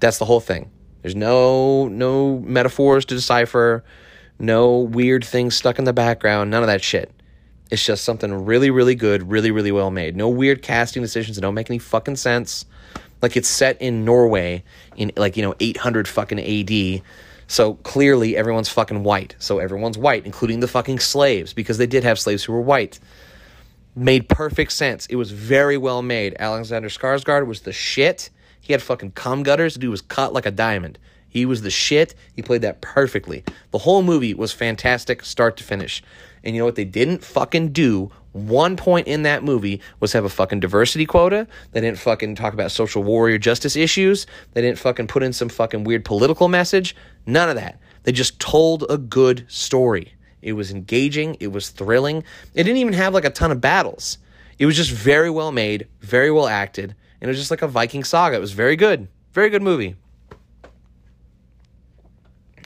That's 0.00 0.18
the 0.18 0.24
whole 0.24 0.40
thing. 0.40 0.70
There's 1.02 1.16
no 1.16 1.88
no 1.88 2.38
metaphors 2.40 3.04
to 3.06 3.14
decipher, 3.14 3.84
no 4.38 4.78
weird 4.78 5.24
things 5.24 5.56
stuck 5.56 5.78
in 5.78 5.84
the 5.84 5.92
background, 5.92 6.50
none 6.50 6.62
of 6.62 6.66
that 6.68 6.82
shit. 6.82 7.12
It's 7.70 7.84
just 7.84 8.04
something 8.04 8.32
really, 8.32 8.70
really 8.70 8.94
good, 8.94 9.30
really, 9.30 9.50
really 9.50 9.72
well 9.72 9.90
made. 9.90 10.16
No 10.16 10.28
weird 10.28 10.62
casting 10.62 11.02
decisions 11.02 11.36
that 11.36 11.42
don't 11.42 11.54
make 11.54 11.70
any 11.70 11.78
fucking 11.78 12.16
sense. 12.16 12.64
Like 13.20 13.36
it's 13.36 13.48
set 13.48 13.80
in 13.80 14.04
Norway 14.04 14.64
in 14.96 15.12
like, 15.16 15.36
you 15.36 15.42
know, 15.42 15.54
800 15.60 16.08
fucking 16.08 16.40
AD. 16.40 17.02
So 17.46 17.74
clearly 17.74 18.36
everyone's 18.36 18.68
fucking 18.68 19.02
white. 19.02 19.34
So 19.38 19.58
everyone's 19.58 19.98
white, 19.98 20.24
including 20.24 20.60
the 20.60 20.68
fucking 20.68 21.00
slaves, 21.00 21.52
because 21.52 21.78
they 21.78 21.86
did 21.86 22.04
have 22.04 22.18
slaves 22.18 22.44
who 22.44 22.52
were 22.52 22.60
white. 22.60 23.00
Made 23.96 24.28
perfect 24.28 24.72
sense. 24.72 25.06
It 25.06 25.16
was 25.16 25.30
very 25.30 25.76
well 25.76 26.02
made. 26.02 26.36
Alexander 26.38 26.88
Skarsgård 26.88 27.46
was 27.46 27.62
the 27.62 27.72
shit. 27.72 28.30
He 28.60 28.72
had 28.72 28.82
fucking 28.82 29.12
cum 29.12 29.42
gutters. 29.42 29.74
The 29.74 29.80
dude 29.80 29.90
was 29.90 30.00
cut 30.00 30.32
like 30.32 30.46
a 30.46 30.50
diamond. 30.50 30.98
He 31.28 31.44
was 31.44 31.62
the 31.62 31.70
shit. 31.70 32.14
He 32.34 32.42
played 32.42 32.62
that 32.62 32.80
perfectly. 32.80 33.44
The 33.70 33.78
whole 33.78 34.02
movie 34.02 34.34
was 34.34 34.52
fantastic, 34.52 35.24
start 35.24 35.56
to 35.58 35.64
finish. 35.64 36.02
And 36.42 36.54
you 36.54 36.62
know 36.62 36.66
what 36.66 36.76
they 36.76 36.84
didn't 36.84 37.22
fucking 37.22 37.72
do? 37.72 38.10
One 38.32 38.76
point 38.76 39.08
in 39.08 39.22
that 39.24 39.42
movie 39.42 39.80
was 40.00 40.12
have 40.12 40.24
a 40.24 40.30
fucking 40.30 40.60
diversity 40.60 41.06
quota. 41.06 41.46
They 41.72 41.80
didn't 41.80 41.98
fucking 41.98 42.36
talk 42.36 42.54
about 42.54 42.70
social 42.70 43.02
warrior 43.02 43.38
justice 43.38 43.76
issues. 43.76 44.26
They 44.52 44.62
didn't 44.62 44.78
fucking 44.78 45.08
put 45.08 45.22
in 45.22 45.32
some 45.32 45.48
fucking 45.48 45.84
weird 45.84 46.04
political 46.04 46.48
message. 46.48 46.94
None 47.26 47.48
of 47.48 47.56
that. 47.56 47.80
They 48.04 48.12
just 48.12 48.38
told 48.38 48.84
a 48.88 48.96
good 48.96 49.44
story. 49.48 50.14
It 50.40 50.52
was 50.52 50.70
engaging. 50.70 51.36
It 51.40 51.48
was 51.48 51.70
thrilling. 51.70 52.18
It 52.54 52.64
didn't 52.64 52.78
even 52.78 52.92
have 52.92 53.12
like 53.12 53.24
a 53.24 53.30
ton 53.30 53.50
of 53.50 53.60
battles. 53.60 54.18
It 54.58 54.66
was 54.66 54.76
just 54.76 54.90
very 54.90 55.30
well 55.30 55.52
made, 55.52 55.88
very 56.00 56.30
well 56.30 56.46
acted 56.46 56.94
and 57.20 57.28
it 57.28 57.30
was 57.30 57.38
just 57.38 57.50
like 57.50 57.62
a 57.62 57.68
Viking 57.68 58.04
saga. 58.04 58.36
It 58.36 58.40
was 58.40 58.52
very 58.52 58.76
good, 58.76 59.08
very 59.32 59.50
good 59.50 59.62
movie. 59.62 59.96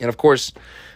And 0.00 0.08
of 0.08 0.16
course, 0.16 0.52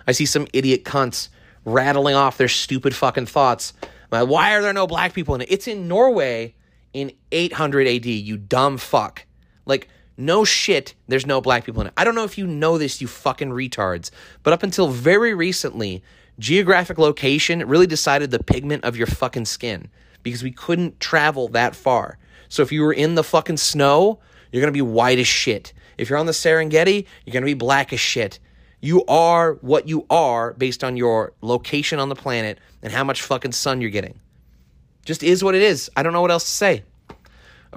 I 0.07 0.13
see 0.13 0.27
some 0.27 0.47
idiot 0.53 0.85
cunts 0.85 1.29
rattling 1.65 2.15
off 2.15 2.39
their 2.39 2.49
stupid 2.49 2.95
fucking 2.95 3.27
thoughts. 3.27 3.73
Why 4.11 4.55
are 4.55 4.63
there 4.63 4.73
no 4.73 4.87
black 4.87 5.13
people 5.13 5.35
in 5.35 5.43
it? 5.43 5.49
It's 5.51 5.69
in 5.69 5.89
Norway 5.89 6.55
in 6.93 7.13
800 7.33 7.87
AD, 7.87 8.07
you 8.07 8.37
dumb 8.37 8.79
fuck. 8.79 9.27
Like, 9.67 9.89
no 10.17 10.45
shit, 10.45 10.95
there's 11.09 11.27
no 11.27 11.41
black 11.43 11.65
people 11.67 11.83
in 11.83 11.89
it. 11.89 11.93
I 11.97 12.05
don't 12.05 12.15
know 12.15 12.25
if 12.25 12.39
you 12.39 12.47
know 12.47 12.79
this, 12.79 13.01
you 13.03 13.07
fucking 13.07 13.51
retards, 13.51 14.11
but 14.43 14.55
up 14.55 14.63
until 14.63 14.89
very 14.89 15.35
recently, 15.35 16.03
geographic 16.39 16.97
location 16.99 17.67
really 17.69 17.87
decided 17.87 18.31
the 18.31 18.43
pigment 18.43 18.85
of 18.85 18.97
your 18.97 19.07
fucking 19.07 19.45
skin 19.45 19.89
because 20.23 20.43
we 20.43 20.53
couldn't 20.53 20.99
travel 21.01 21.49
that 21.49 21.77
far. 21.77 22.19
So 22.49 22.63
if 22.63 22.73
you 22.73 22.83
were 22.83 22.93
in 22.93 23.15
the 23.15 23.25
fucking 23.25 23.57
snow, 23.57 24.21
you're 24.51 24.61
going 24.61 24.73
to 24.73 24.77
be 24.77 24.83
white 24.83 25.19
as 25.19 25.27
shit. 25.27 25.73
If 25.99 26.11
you're 26.11 26.19
on 26.19 26.27
the 26.27 26.33
Serengeti, 26.33 27.07
you're 27.25 27.33
going 27.33 27.43
to 27.43 27.47
be 27.47 27.55
black 27.55 27.93
as 27.93 28.01
shit. 28.01 28.39
You 28.81 29.05
are 29.07 29.55
what 29.55 29.89
you 29.89 30.07
are 30.11 30.53
based 30.53 30.85
on 30.85 30.97
your 30.97 31.33
location 31.41 31.99
on 31.99 32.09
the 32.09 32.15
planet 32.15 32.59
and 32.83 32.93
how 32.93 33.05
much 33.05 33.23
fucking 33.23 33.53
sun 33.53 33.81
you're 33.81 33.91
getting. 33.91 34.21
Just 35.05 35.23
is 35.23 35.43
what 35.43 35.55
it 35.55 35.63
is. 35.63 35.91
I 35.97 36.03
don't 36.03 36.13
know 36.13 36.21
what 36.21 36.31
else 36.31 36.45
to 36.45 36.51
say. 36.51 36.85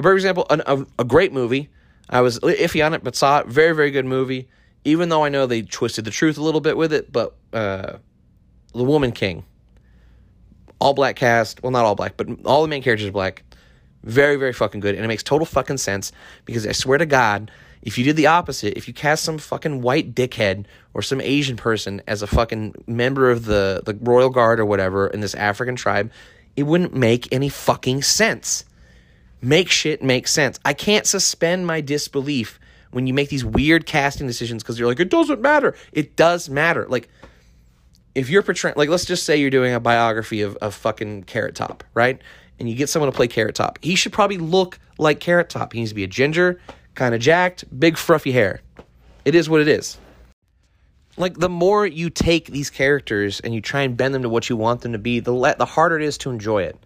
For 0.02 0.14
example, 0.14 0.46
an, 0.50 0.62
a, 0.66 0.86
a 1.00 1.04
great 1.04 1.32
movie. 1.32 1.70
I 2.10 2.22
was 2.22 2.40
iffy 2.40 2.86
on 2.86 2.94
it, 2.94 3.04
but 3.04 3.16
saw 3.16 3.40
it. 3.40 3.48
Very, 3.48 3.74
very 3.76 3.92
good 3.92 4.06
movie. 4.06 4.50
Even 4.84 5.10
though 5.10 5.24
I 5.24 5.30
know 5.30 5.46
they 5.46 5.62
twisted 5.62 6.06
the 6.06 6.12
truth 6.12 6.38
a 6.38 6.42
little 6.42 6.62
bit 6.62 6.78
with 6.78 6.92
it, 6.94 7.12
but 7.12 7.36
uh, 7.54 7.98
The 8.74 8.84
Woman 8.84 9.12
King. 9.12 9.46
All 10.80 10.94
black 10.94 11.16
cast. 11.16 11.62
Well, 11.62 11.72
not 11.72 11.86
all 11.86 11.96
black, 11.96 12.18
but 12.18 12.28
all 12.46 12.62
the 12.62 12.68
main 12.68 12.82
characters 12.82 13.08
are 13.08 13.12
black. 13.12 13.44
Very, 14.04 14.38
very 14.38 14.54
fucking 14.54 14.80
good. 14.80 14.96
And 14.96 15.04
it 15.04 15.08
makes 15.08 15.24
total 15.24 15.46
fucking 15.46 15.78
sense 15.78 16.12
because 16.46 16.66
I 16.66 16.72
swear 16.72 16.98
to 16.98 17.06
God, 17.06 17.52
if 17.82 17.98
you 17.98 18.04
did 18.04 18.16
the 18.16 18.28
opposite, 18.28 18.78
if 18.78 18.88
you 18.88 18.94
cast 18.94 19.24
some 19.24 19.38
fucking 19.38 19.82
white 19.82 20.14
dickhead 20.14 20.66
or 20.94 21.02
some 21.02 21.22
Asian 21.22 21.58
person 21.58 22.02
as 22.08 22.22
a 22.22 22.28
fucking 22.28 22.76
member 22.88 23.30
of 23.30 23.46
the, 23.46 23.82
the 23.86 23.94
royal 23.96 24.30
guard 24.30 24.60
or 24.60 24.66
whatever 24.66 25.08
in 25.08 25.22
this 25.22 25.36
African 25.36 25.76
tribe, 25.76 26.12
it 26.56 26.64
wouldn't 26.64 26.94
make 26.94 27.32
any 27.32 27.50
fucking 27.50 28.02
sense. 28.02 28.66
Make 29.42 29.70
shit 29.70 30.04
make 30.04 30.28
sense. 30.28 30.60
I 30.66 30.74
can't 30.74 31.06
suspend 31.06 31.66
my 31.66 31.80
disbelief 31.80 32.60
when 32.92 33.08
you 33.08 33.14
make 33.14 33.30
these 33.30 33.46
weird 33.46 33.86
casting 33.86 34.28
decisions 34.28 34.64
because 34.64 34.78
you're 34.78 34.88
like, 34.88 35.00
it 35.00 35.10
doesn't 35.10 35.42
matter. 35.42 35.76
It 35.94 36.16
does 36.16 36.50
matter. 36.50 36.86
Like, 36.90 37.08
if 38.16 38.30
you're 38.30 38.44
portraying, 38.44 38.76
like, 38.76 38.90
let's 38.90 39.06
just 39.06 39.24
say 39.24 39.38
you're 39.38 39.50
doing 39.50 39.74
a 39.74 39.80
biography 39.80 40.42
of, 40.42 40.58
of 40.58 40.76
fucking 40.76 41.24
Carrot 41.24 41.56
Top, 41.56 41.84
right? 41.94 42.20
And 42.60 42.70
you 42.70 42.76
get 42.76 42.90
someone 42.90 43.12
to 43.12 43.16
play 43.16 43.28
Carrot 43.28 43.56
Top, 43.56 43.80
he 43.82 43.96
should 43.96 44.14
probably 44.14 44.38
look 44.38 44.80
like 44.98 45.20
Carrot 45.20 45.50
Top. 45.50 45.74
He 45.74 45.80
needs 45.80 45.92
to 45.92 45.96
be 45.96 46.04
a 46.04 46.08
ginger, 46.08 46.60
kind 46.96 47.16
of 47.16 47.22
jacked, 47.22 47.66
big 47.80 47.98
fruffy 47.98 48.32
hair. 48.32 48.62
It 49.26 49.36
is 49.36 49.50
what 49.50 49.62
it 49.62 49.68
is. 49.68 49.98
Like 51.18 51.38
the 51.38 51.50
more 51.50 51.86
you 51.86 52.10
take 52.10 52.48
these 52.48 52.70
characters 52.70 53.40
and 53.42 53.54
you 53.54 53.62
try 53.62 53.82
and 53.82 53.98
bend 53.98 54.14
them 54.14 54.22
to 54.22 54.30
what 54.30 54.50
you 54.50 54.56
want 54.56 54.82
them 54.82 54.94
to 54.94 54.98
be, 54.98 55.20
the 55.20 55.34
le- 55.34 55.56
the 55.58 55.66
harder 55.66 56.00
it 56.00 56.04
is 56.04 56.18
to 56.20 56.30
enjoy 56.30 56.64
it. 56.64 56.78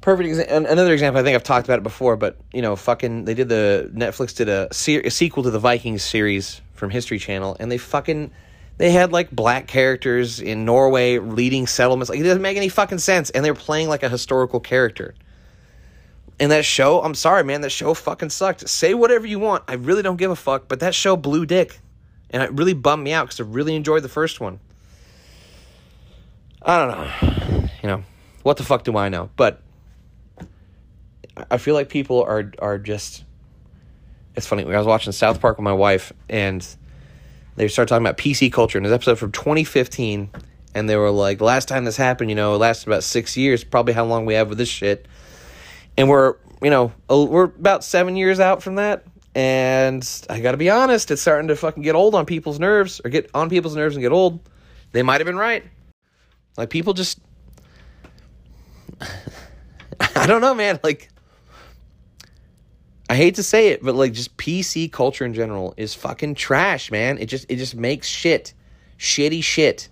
Perfect 0.00 0.28
example. 0.28 0.70
Another 0.70 0.92
example. 0.92 1.20
I 1.20 1.24
think 1.24 1.34
I've 1.34 1.42
talked 1.42 1.66
about 1.66 1.78
it 1.78 1.82
before, 1.82 2.16
but 2.16 2.36
you 2.52 2.62
know, 2.62 2.76
fucking, 2.76 3.24
they 3.24 3.34
did 3.34 3.48
the 3.48 3.90
Netflix 3.92 4.36
did 4.36 4.48
a, 4.48 4.68
se- 4.72 5.02
a 5.02 5.10
sequel 5.10 5.42
to 5.42 5.50
the 5.50 5.58
Vikings 5.58 6.04
series 6.04 6.60
from 6.74 6.90
History 6.90 7.18
Channel, 7.18 7.56
and 7.58 7.72
they 7.72 7.78
fucking 7.78 8.30
they 8.78 8.90
had 8.90 9.12
like 9.12 9.30
black 9.30 9.66
characters 9.66 10.40
in 10.40 10.64
Norway 10.64 11.18
leading 11.18 11.66
settlements. 11.66 12.10
Like 12.10 12.20
it 12.20 12.24
doesn't 12.24 12.42
make 12.42 12.56
any 12.56 12.68
fucking 12.68 12.98
sense. 12.98 13.30
And 13.30 13.44
they're 13.44 13.54
playing 13.54 13.88
like 13.88 14.02
a 14.02 14.08
historical 14.08 14.60
character. 14.60 15.14
And 16.38 16.52
that 16.52 16.66
show, 16.66 17.02
I'm 17.02 17.14
sorry, 17.14 17.44
man, 17.44 17.62
that 17.62 17.70
show 17.70 17.94
fucking 17.94 18.28
sucked. 18.28 18.68
Say 18.68 18.92
whatever 18.92 19.26
you 19.26 19.38
want. 19.38 19.64
I 19.68 19.74
really 19.74 20.02
don't 20.02 20.16
give 20.16 20.30
a 20.30 20.36
fuck, 20.36 20.68
but 20.68 20.80
that 20.80 20.94
show 20.94 21.16
blew 21.16 21.46
dick. 21.46 21.80
And 22.28 22.42
it 22.42 22.52
really 22.52 22.74
bummed 22.74 23.04
me 23.04 23.12
out 23.12 23.26
because 23.26 23.40
I 23.40 23.44
really 23.44 23.74
enjoyed 23.74 24.02
the 24.02 24.08
first 24.08 24.40
one. 24.40 24.60
I 26.60 26.78
don't 26.78 26.90
know. 26.90 27.68
You 27.82 27.88
know, 27.88 28.04
what 28.42 28.58
the 28.58 28.64
fuck 28.64 28.84
do 28.84 28.96
I 28.96 29.08
know? 29.08 29.30
But 29.36 29.62
I 31.50 31.58
feel 31.58 31.74
like 31.74 31.88
people 31.88 32.22
are 32.22 32.52
are 32.58 32.78
just 32.78 33.24
it's 34.34 34.46
funny. 34.46 34.64
I 34.64 34.76
was 34.76 34.86
watching 34.86 35.12
South 35.12 35.40
Park 35.40 35.56
with 35.56 35.64
my 35.64 35.72
wife 35.72 36.12
and 36.28 36.66
they 37.56 37.68
started 37.68 37.88
talking 37.88 38.06
about 38.06 38.18
PC 38.18 38.52
culture 38.52 38.78
in 38.78 38.84
this 38.84 38.92
episode 38.92 39.18
from 39.18 39.32
2015, 39.32 40.30
and 40.74 40.88
they 40.88 40.96
were 40.96 41.10
like, 41.10 41.40
last 41.40 41.68
time 41.68 41.84
this 41.84 41.96
happened, 41.96 42.30
you 42.30 42.36
know, 42.36 42.54
it 42.54 42.58
lasted 42.58 42.88
about 42.88 43.02
six 43.02 43.36
years, 43.36 43.64
probably 43.64 43.94
how 43.94 44.04
long 44.04 44.26
we 44.26 44.34
have 44.34 44.48
with 44.50 44.58
this 44.58 44.68
shit. 44.68 45.08
And 45.96 46.08
we're, 46.08 46.36
you 46.62 46.70
know, 46.70 46.92
we're 47.08 47.44
about 47.44 47.82
seven 47.82 48.14
years 48.14 48.40
out 48.40 48.62
from 48.62 48.74
that. 48.76 49.04
And 49.34 50.06
I 50.30 50.40
got 50.40 50.52
to 50.52 50.58
be 50.58 50.70
honest, 50.70 51.10
it's 51.10 51.22
starting 51.22 51.48
to 51.48 51.56
fucking 51.56 51.82
get 51.82 51.94
old 51.94 52.14
on 52.14 52.26
people's 52.26 52.60
nerves, 52.60 53.00
or 53.04 53.10
get 53.10 53.30
on 53.34 53.50
people's 53.50 53.76
nerves 53.76 53.96
and 53.96 54.02
get 54.02 54.12
old. 54.12 54.40
They 54.92 55.02
might 55.02 55.20
have 55.20 55.26
been 55.26 55.36
right. 55.36 55.64
Like, 56.56 56.70
people 56.70 56.94
just. 56.94 57.18
I 60.00 60.26
don't 60.26 60.40
know, 60.40 60.54
man. 60.54 60.80
Like, 60.82 61.10
I 63.08 63.14
hate 63.14 63.36
to 63.36 63.42
say 63.42 63.68
it, 63.68 63.82
but 63.82 63.94
like 63.94 64.12
just 64.12 64.36
PC 64.36 64.90
culture 64.90 65.24
in 65.24 65.32
general 65.32 65.74
is 65.76 65.94
fucking 65.94 66.34
trash, 66.34 66.90
man. 66.90 67.18
It 67.18 67.26
just 67.26 67.46
it 67.48 67.56
just 67.56 67.76
makes 67.76 68.08
shit. 68.08 68.52
Shitty 68.98 69.44
shit. 69.44 69.88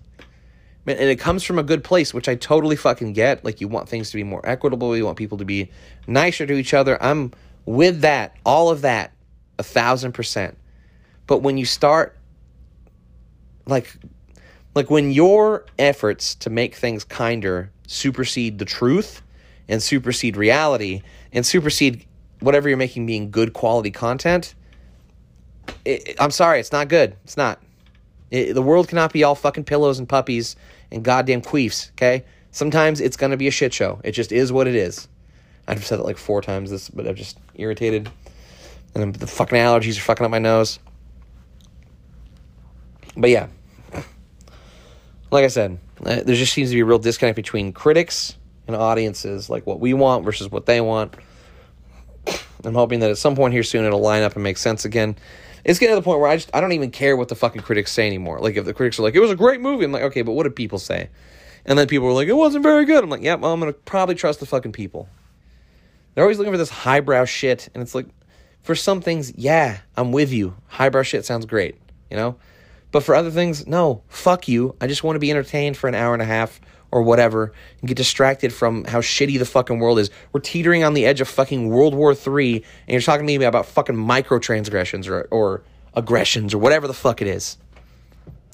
Man, 0.85 0.97
and 0.97 1.09
it 1.09 1.15
comes 1.15 1.43
from 1.43 1.57
a 1.57 1.63
good 1.63 1.83
place, 1.83 2.13
which 2.13 2.27
I 2.27 2.35
totally 2.35 2.75
fucking 2.75 3.13
get. 3.13 3.45
Like 3.45 3.61
you 3.61 3.67
want 3.67 3.87
things 3.87 4.11
to 4.11 4.17
be 4.17 4.23
more 4.23 4.41
equitable, 4.43 4.95
you 4.97 5.05
want 5.05 5.17
people 5.17 5.37
to 5.37 5.45
be 5.45 5.71
nicer 6.07 6.45
to 6.45 6.53
each 6.53 6.73
other. 6.73 7.01
I'm 7.01 7.31
with 7.65 8.01
that, 8.01 8.35
all 8.45 8.69
of 8.69 8.81
that, 8.81 9.13
a 9.57 9.63
thousand 9.63 10.11
percent. 10.11 10.57
But 11.25 11.41
when 11.41 11.57
you 11.57 11.65
start 11.65 12.17
like 13.65 13.95
like 14.75 14.89
when 14.89 15.11
your 15.11 15.65
efforts 15.79 16.35
to 16.35 16.49
make 16.49 16.75
things 16.75 17.03
kinder 17.05 17.71
supersede 17.87 18.59
the 18.59 18.65
truth 18.65 19.21
and 19.67 19.81
supersede 19.81 20.35
reality 20.35 21.01
and 21.31 21.45
supersede 21.45 22.05
whatever 22.39 22.67
you're 22.67 22.77
making 22.77 23.05
being 23.05 23.31
good 23.31 23.53
quality 23.53 23.91
content, 23.91 24.55
it, 25.83 26.09
it, 26.09 26.15
I'm 26.19 26.31
sorry, 26.31 26.59
it's 26.59 26.71
not 26.71 26.87
good. 26.87 27.15
It's 27.23 27.37
not. 27.37 27.61
It, 28.31 28.53
the 28.53 28.61
world 28.61 28.87
cannot 28.87 29.13
be 29.13 29.23
all 29.23 29.35
fucking 29.35 29.63
pillows 29.63 29.99
and 29.99 30.07
puppies 30.07 30.55
and 30.91 31.03
goddamn 31.03 31.41
queefs, 31.41 31.91
okay? 31.91 32.25
Sometimes 32.51 33.01
it's 33.01 33.17
going 33.17 33.31
to 33.31 33.37
be 33.37 33.47
a 33.47 33.51
shit 33.51 33.73
show. 33.73 33.99
It 34.03 34.11
just 34.11 34.31
is 34.31 34.51
what 34.51 34.67
it 34.67 34.75
is. 34.75 35.07
I've 35.67 35.85
said 35.85 35.99
it 35.99 36.03
like 36.03 36.17
four 36.17 36.41
times 36.41 36.69
this, 36.69 36.89
but 36.89 37.07
I'm 37.07 37.15
just 37.15 37.37
irritated. 37.55 38.09
And 38.93 39.15
the 39.15 39.27
fucking 39.27 39.57
allergies 39.57 39.97
are 39.97 40.01
fucking 40.01 40.25
up 40.25 40.31
my 40.31 40.39
nose. 40.39 40.79
but 43.17 43.29
yeah, 43.29 43.47
like 45.31 45.43
I 45.43 45.47
said, 45.47 45.79
uh, 46.05 46.21
there 46.23 46.35
just 46.35 46.53
seems 46.53 46.69
to 46.69 46.75
be 46.75 46.81
a 46.81 46.85
real 46.85 46.99
disconnect 46.99 47.35
between 47.35 47.73
critics 47.73 48.35
and 48.67 48.75
audiences, 48.75 49.49
like 49.49 49.65
what 49.65 49.79
we 49.79 49.93
want 49.93 50.23
versus 50.23 50.49
what 50.49 50.65
they 50.65 50.81
want. 50.81 51.13
I'm 52.63 52.73
hoping 52.73 52.99
that 53.01 53.11
at 53.11 53.17
some 53.17 53.35
point 53.35 53.53
here 53.53 53.63
soon 53.63 53.85
it'll 53.85 53.99
line 53.99 54.23
up 54.23 54.35
and 54.35 54.43
make 54.43 54.57
sense 54.57 54.85
again. 54.85 55.15
It's 55.63 55.79
getting 55.79 55.95
to 55.95 55.99
the 55.99 56.05
point 56.05 56.19
where 56.19 56.29
I 56.29 56.37
just 56.37 56.49
I 56.53 56.61
don't 56.61 56.73
even 56.73 56.91
care 56.91 57.17
what 57.17 57.27
the 57.27 57.35
fucking 57.35 57.61
critics 57.63 57.91
say 57.91 58.05
anymore. 58.07 58.39
Like 58.39 58.55
if 58.55 58.65
the 58.65 58.73
critics 58.73 58.99
are 58.99 59.03
like, 59.03 59.15
it 59.15 59.19
was 59.19 59.31
a 59.31 59.35
great 59.35 59.61
movie, 59.61 59.85
I'm 59.85 59.91
like, 59.91 60.03
okay, 60.03 60.21
but 60.21 60.33
what 60.33 60.43
did 60.43 60.55
people 60.55 60.79
say? 60.79 61.09
And 61.65 61.77
then 61.77 61.87
people 61.87 62.07
were 62.07 62.13
like, 62.13 62.27
it 62.27 62.33
wasn't 62.33 62.63
very 62.63 62.85
good. 62.85 63.03
I'm 63.03 63.09
like, 63.09 63.23
yeah, 63.23 63.35
well, 63.35 63.51
I'm 63.51 63.59
gonna 63.59 63.73
probably 63.73 64.15
trust 64.15 64.39
the 64.39 64.45
fucking 64.45 64.71
people. 64.71 65.09
They're 66.13 66.23
always 66.23 66.37
looking 66.37 66.53
for 66.53 66.57
this 66.57 66.69
highbrow 66.69 67.25
shit, 67.25 67.69
and 67.73 67.81
it's 67.81 67.93
like, 67.93 68.07
for 68.61 68.73
some 68.73 69.01
things, 69.01 69.33
yeah, 69.35 69.79
I'm 69.97 70.11
with 70.11 70.31
you. 70.31 70.55
Highbrow 70.67 71.03
shit 71.03 71.25
sounds 71.25 71.45
great, 71.45 71.75
you 72.09 72.15
know? 72.15 72.37
But 72.91 73.03
for 73.03 73.13
other 73.13 73.29
things, 73.29 73.67
no, 73.67 74.03
fuck 74.07 74.47
you. 74.47 74.75
I 74.79 74.87
just 74.87 75.03
want 75.03 75.17
to 75.17 75.19
be 75.19 75.29
entertained 75.29 75.75
for 75.75 75.87
an 75.87 75.95
hour 75.95 76.13
and 76.13 76.21
a 76.21 76.25
half 76.25 76.61
or 76.95 77.01
whatever 77.01 77.51
and 77.81 77.89
get 77.89 77.97
distracted 77.97 78.53
from 78.53 78.85
how 78.85 79.01
shitty 79.01 79.37
the 79.37 79.43
fucking 79.43 79.79
world 79.79 79.99
is. 79.99 80.09
We're 80.31 80.39
teetering 80.39 80.85
on 80.85 80.93
the 80.93 81.05
edge 81.05 81.19
of 81.19 81.27
fucking 81.27 81.67
World 81.67 81.93
War 81.93 82.13
III, 82.13 82.55
and 82.55 82.63
you're 82.87 83.01
talking 83.01 83.27
to 83.27 83.37
me 83.37 83.43
about 83.43 83.65
fucking 83.65 83.97
microtransgressions 83.97 85.09
or, 85.09 85.23
or 85.29 85.61
aggressions 85.93 86.53
or 86.53 86.57
whatever 86.57 86.87
the 86.87 86.93
fuck 86.93 87.21
it 87.21 87.27
is. 87.27 87.57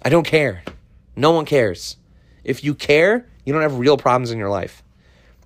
I 0.03 0.09
don't 0.09 0.25
care. 0.25 0.63
No 1.15 1.29
one 1.29 1.45
cares. 1.45 1.97
If 2.43 2.63
you 2.63 2.73
care, 2.73 3.27
you 3.45 3.53
don't 3.53 3.61
have 3.61 3.77
real 3.77 3.95
problems 3.95 4.31
in 4.31 4.39
your 4.39 4.49
life. 4.49 4.81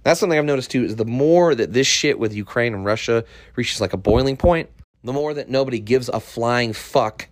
That's 0.04 0.22
something 0.22 0.40
I've 0.40 0.46
noticed 0.46 0.72
too 0.72 0.86
is 0.86 0.96
the 0.96 1.04
more 1.04 1.54
that 1.54 1.74
this 1.74 1.88
shit 1.88 2.18
with 2.18 2.34
Ukraine 2.34 2.74
and 2.74 2.86
Russia 2.86 3.26
reaches 3.58 3.82
like 3.82 3.92
a 3.92 3.98
boiling 3.98 4.38
point, 4.38 4.70
the 5.04 5.12
more 5.12 5.34
that 5.34 5.50
nobody 5.50 5.82
gives 5.82 6.08
a 6.08 6.22
flying 6.22 6.72
fuck 6.72 7.28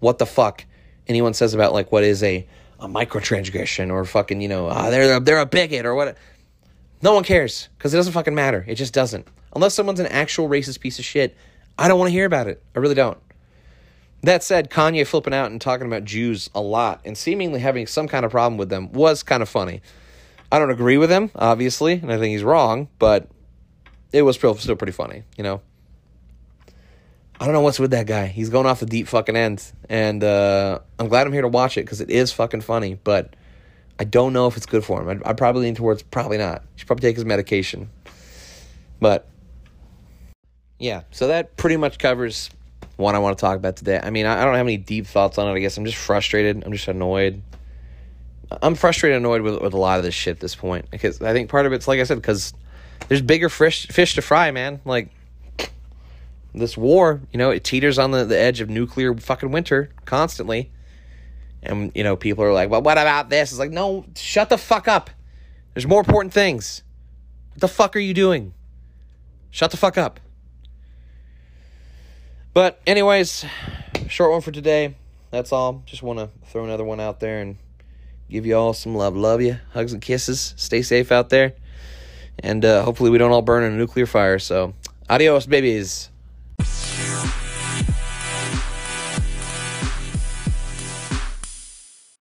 what 0.00 0.16
the 0.16 0.24
fuck 0.24 0.64
anyone 1.06 1.34
says 1.34 1.52
about 1.52 1.74
like 1.74 1.92
what 1.92 2.02
is 2.02 2.22
a 2.22 2.46
a 2.82 2.88
microtransgression 2.88 3.90
or 3.90 4.04
fucking 4.04 4.40
you 4.40 4.48
know 4.48 4.68
ah, 4.68 4.90
they're 4.90 5.20
they're 5.20 5.38
a 5.38 5.46
bigot 5.46 5.86
or 5.86 5.94
what. 5.94 6.16
No 7.00 7.14
one 7.14 7.24
cares 7.24 7.68
because 7.76 7.92
it 7.92 7.96
doesn't 7.96 8.12
fucking 8.12 8.34
matter. 8.34 8.64
It 8.68 8.76
just 8.76 8.94
doesn't. 8.94 9.26
Unless 9.54 9.74
someone's 9.74 10.00
an 10.00 10.06
actual 10.06 10.48
racist 10.48 10.80
piece 10.80 10.98
of 10.98 11.04
shit, 11.04 11.36
I 11.76 11.88
don't 11.88 11.98
want 11.98 12.08
to 12.08 12.12
hear 12.12 12.26
about 12.26 12.46
it. 12.46 12.62
I 12.76 12.78
really 12.78 12.94
don't. 12.94 13.18
That 14.22 14.44
said, 14.44 14.70
Kanye 14.70 15.04
flipping 15.04 15.34
out 15.34 15.50
and 15.50 15.60
talking 15.60 15.88
about 15.88 16.04
Jews 16.04 16.48
a 16.54 16.60
lot 16.60 17.00
and 17.04 17.18
seemingly 17.18 17.58
having 17.58 17.88
some 17.88 18.06
kind 18.06 18.24
of 18.24 18.30
problem 18.30 18.56
with 18.56 18.68
them 18.68 18.92
was 18.92 19.24
kind 19.24 19.42
of 19.42 19.48
funny. 19.48 19.82
I 20.52 20.60
don't 20.60 20.70
agree 20.70 20.96
with 20.96 21.10
him, 21.10 21.30
obviously, 21.34 21.94
and 21.94 22.12
I 22.12 22.18
think 22.18 22.30
he's 22.30 22.44
wrong, 22.44 22.88
but 23.00 23.28
it 24.12 24.22
was 24.22 24.36
still, 24.36 24.54
still 24.54 24.76
pretty 24.76 24.92
funny, 24.92 25.24
you 25.36 25.42
know? 25.42 25.60
I 27.42 27.44
don't 27.44 27.54
know 27.54 27.60
what's 27.60 27.80
with 27.80 27.90
that 27.90 28.06
guy. 28.06 28.26
He's 28.26 28.50
going 28.50 28.66
off 28.66 28.78
the 28.78 28.86
deep 28.86 29.08
fucking 29.08 29.34
end. 29.34 29.64
And 29.88 30.22
uh, 30.22 30.78
I'm 30.96 31.08
glad 31.08 31.26
I'm 31.26 31.32
here 31.32 31.42
to 31.42 31.48
watch 31.48 31.76
it 31.76 31.80
because 31.84 32.00
it 32.00 32.08
is 32.08 32.32
fucking 32.32 32.60
funny, 32.60 32.94
but 32.94 33.34
I 33.98 34.04
don't 34.04 34.32
know 34.32 34.46
if 34.46 34.56
it's 34.56 34.64
good 34.64 34.84
for 34.84 35.02
him. 35.02 35.08
I'd, 35.08 35.24
I'd 35.24 35.36
probably 35.36 35.62
lean 35.62 35.74
towards 35.74 36.04
probably 36.04 36.38
not. 36.38 36.62
He 36.74 36.78
should 36.78 36.86
probably 36.86 37.02
take 37.02 37.16
his 37.16 37.24
medication. 37.24 37.90
But 39.00 39.28
yeah, 40.78 41.02
so 41.10 41.26
that 41.26 41.56
pretty 41.56 41.76
much 41.76 41.98
covers 41.98 42.48
what 42.94 43.16
I 43.16 43.18
want 43.18 43.36
to 43.36 43.40
talk 43.40 43.56
about 43.56 43.74
today. 43.74 43.98
I 44.00 44.10
mean, 44.10 44.24
I, 44.24 44.40
I 44.40 44.44
don't 44.44 44.54
have 44.54 44.64
any 44.64 44.76
deep 44.76 45.08
thoughts 45.08 45.36
on 45.36 45.48
it. 45.48 45.52
I 45.52 45.58
guess 45.58 45.76
I'm 45.76 45.84
just 45.84 45.98
frustrated. 45.98 46.62
I'm 46.64 46.70
just 46.70 46.86
annoyed. 46.86 47.42
I'm 48.62 48.76
frustrated 48.76 49.16
and 49.16 49.26
annoyed 49.26 49.42
with, 49.42 49.60
with 49.60 49.74
a 49.74 49.78
lot 49.78 49.98
of 49.98 50.04
this 50.04 50.14
shit 50.14 50.36
at 50.36 50.40
this 50.40 50.54
point 50.54 50.92
because 50.92 51.20
I 51.20 51.32
think 51.32 51.50
part 51.50 51.66
of 51.66 51.72
it's 51.72 51.88
like 51.88 51.98
I 51.98 52.04
said 52.04 52.18
because 52.18 52.54
there's 53.08 53.20
bigger 53.20 53.48
fish 53.48 53.88
fish 53.88 54.14
to 54.14 54.22
fry, 54.22 54.52
man. 54.52 54.80
Like 54.84 55.08
this 56.54 56.76
war, 56.76 57.20
you 57.32 57.38
know, 57.38 57.50
it 57.50 57.64
teeters 57.64 57.98
on 57.98 58.10
the, 58.10 58.24
the 58.24 58.38
edge 58.38 58.60
of 58.60 58.68
nuclear 58.68 59.14
fucking 59.14 59.50
winter 59.50 59.90
constantly. 60.04 60.70
And, 61.62 61.92
you 61.94 62.04
know, 62.04 62.16
people 62.16 62.44
are 62.44 62.52
like, 62.52 62.68
well, 62.68 62.82
what 62.82 62.98
about 62.98 63.30
this? 63.30 63.52
It's 63.52 63.58
like, 63.58 63.70
no, 63.70 64.04
shut 64.16 64.48
the 64.48 64.58
fuck 64.58 64.88
up. 64.88 65.10
There's 65.74 65.86
more 65.86 66.00
important 66.00 66.34
things. 66.34 66.82
What 67.50 67.60
the 67.60 67.68
fuck 67.68 67.96
are 67.96 68.00
you 68.00 68.14
doing? 68.14 68.52
Shut 69.50 69.70
the 69.70 69.76
fuck 69.76 69.96
up. 69.96 70.20
But, 72.52 72.80
anyways, 72.86 73.46
short 74.08 74.32
one 74.32 74.40
for 74.40 74.50
today. 74.50 74.96
That's 75.30 75.52
all. 75.52 75.82
Just 75.86 76.02
want 76.02 76.18
to 76.18 76.28
throw 76.48 76.64
another 76.64 76.84
one 76.84 77.00
out 77.00 77.20
there 77.20 77.40
and 77.40 77.56
give 78.28 78.44
you 78.44 78.54
all 78.56 78.74
some 78.74 78.94
love. 78.94 79.16
Love 79.16 79.40
you. 79.40 79.58
Hugs 79.72 79.94
and 79.94 80.02
kisses. 80.02 80.52
Stay 80.58 80.82
safe 80.82 81.10
out 81.10 81.30
there. 81.30 81.54
And 82.38 82.64
uh, 82.64 82.82
hopefully, 82.82 83.08
we 83.08 83.18
don't 83.18 83.32
all 83.32 83.40
burn 83.40 83.62
in 83.62 83.72
a 83.72 83.76
nuclear 83.76 84.04
fire. 84.04 84.38
So, 84.38 84.74
adios, 85.08 85.46
babies. 85.46 86.10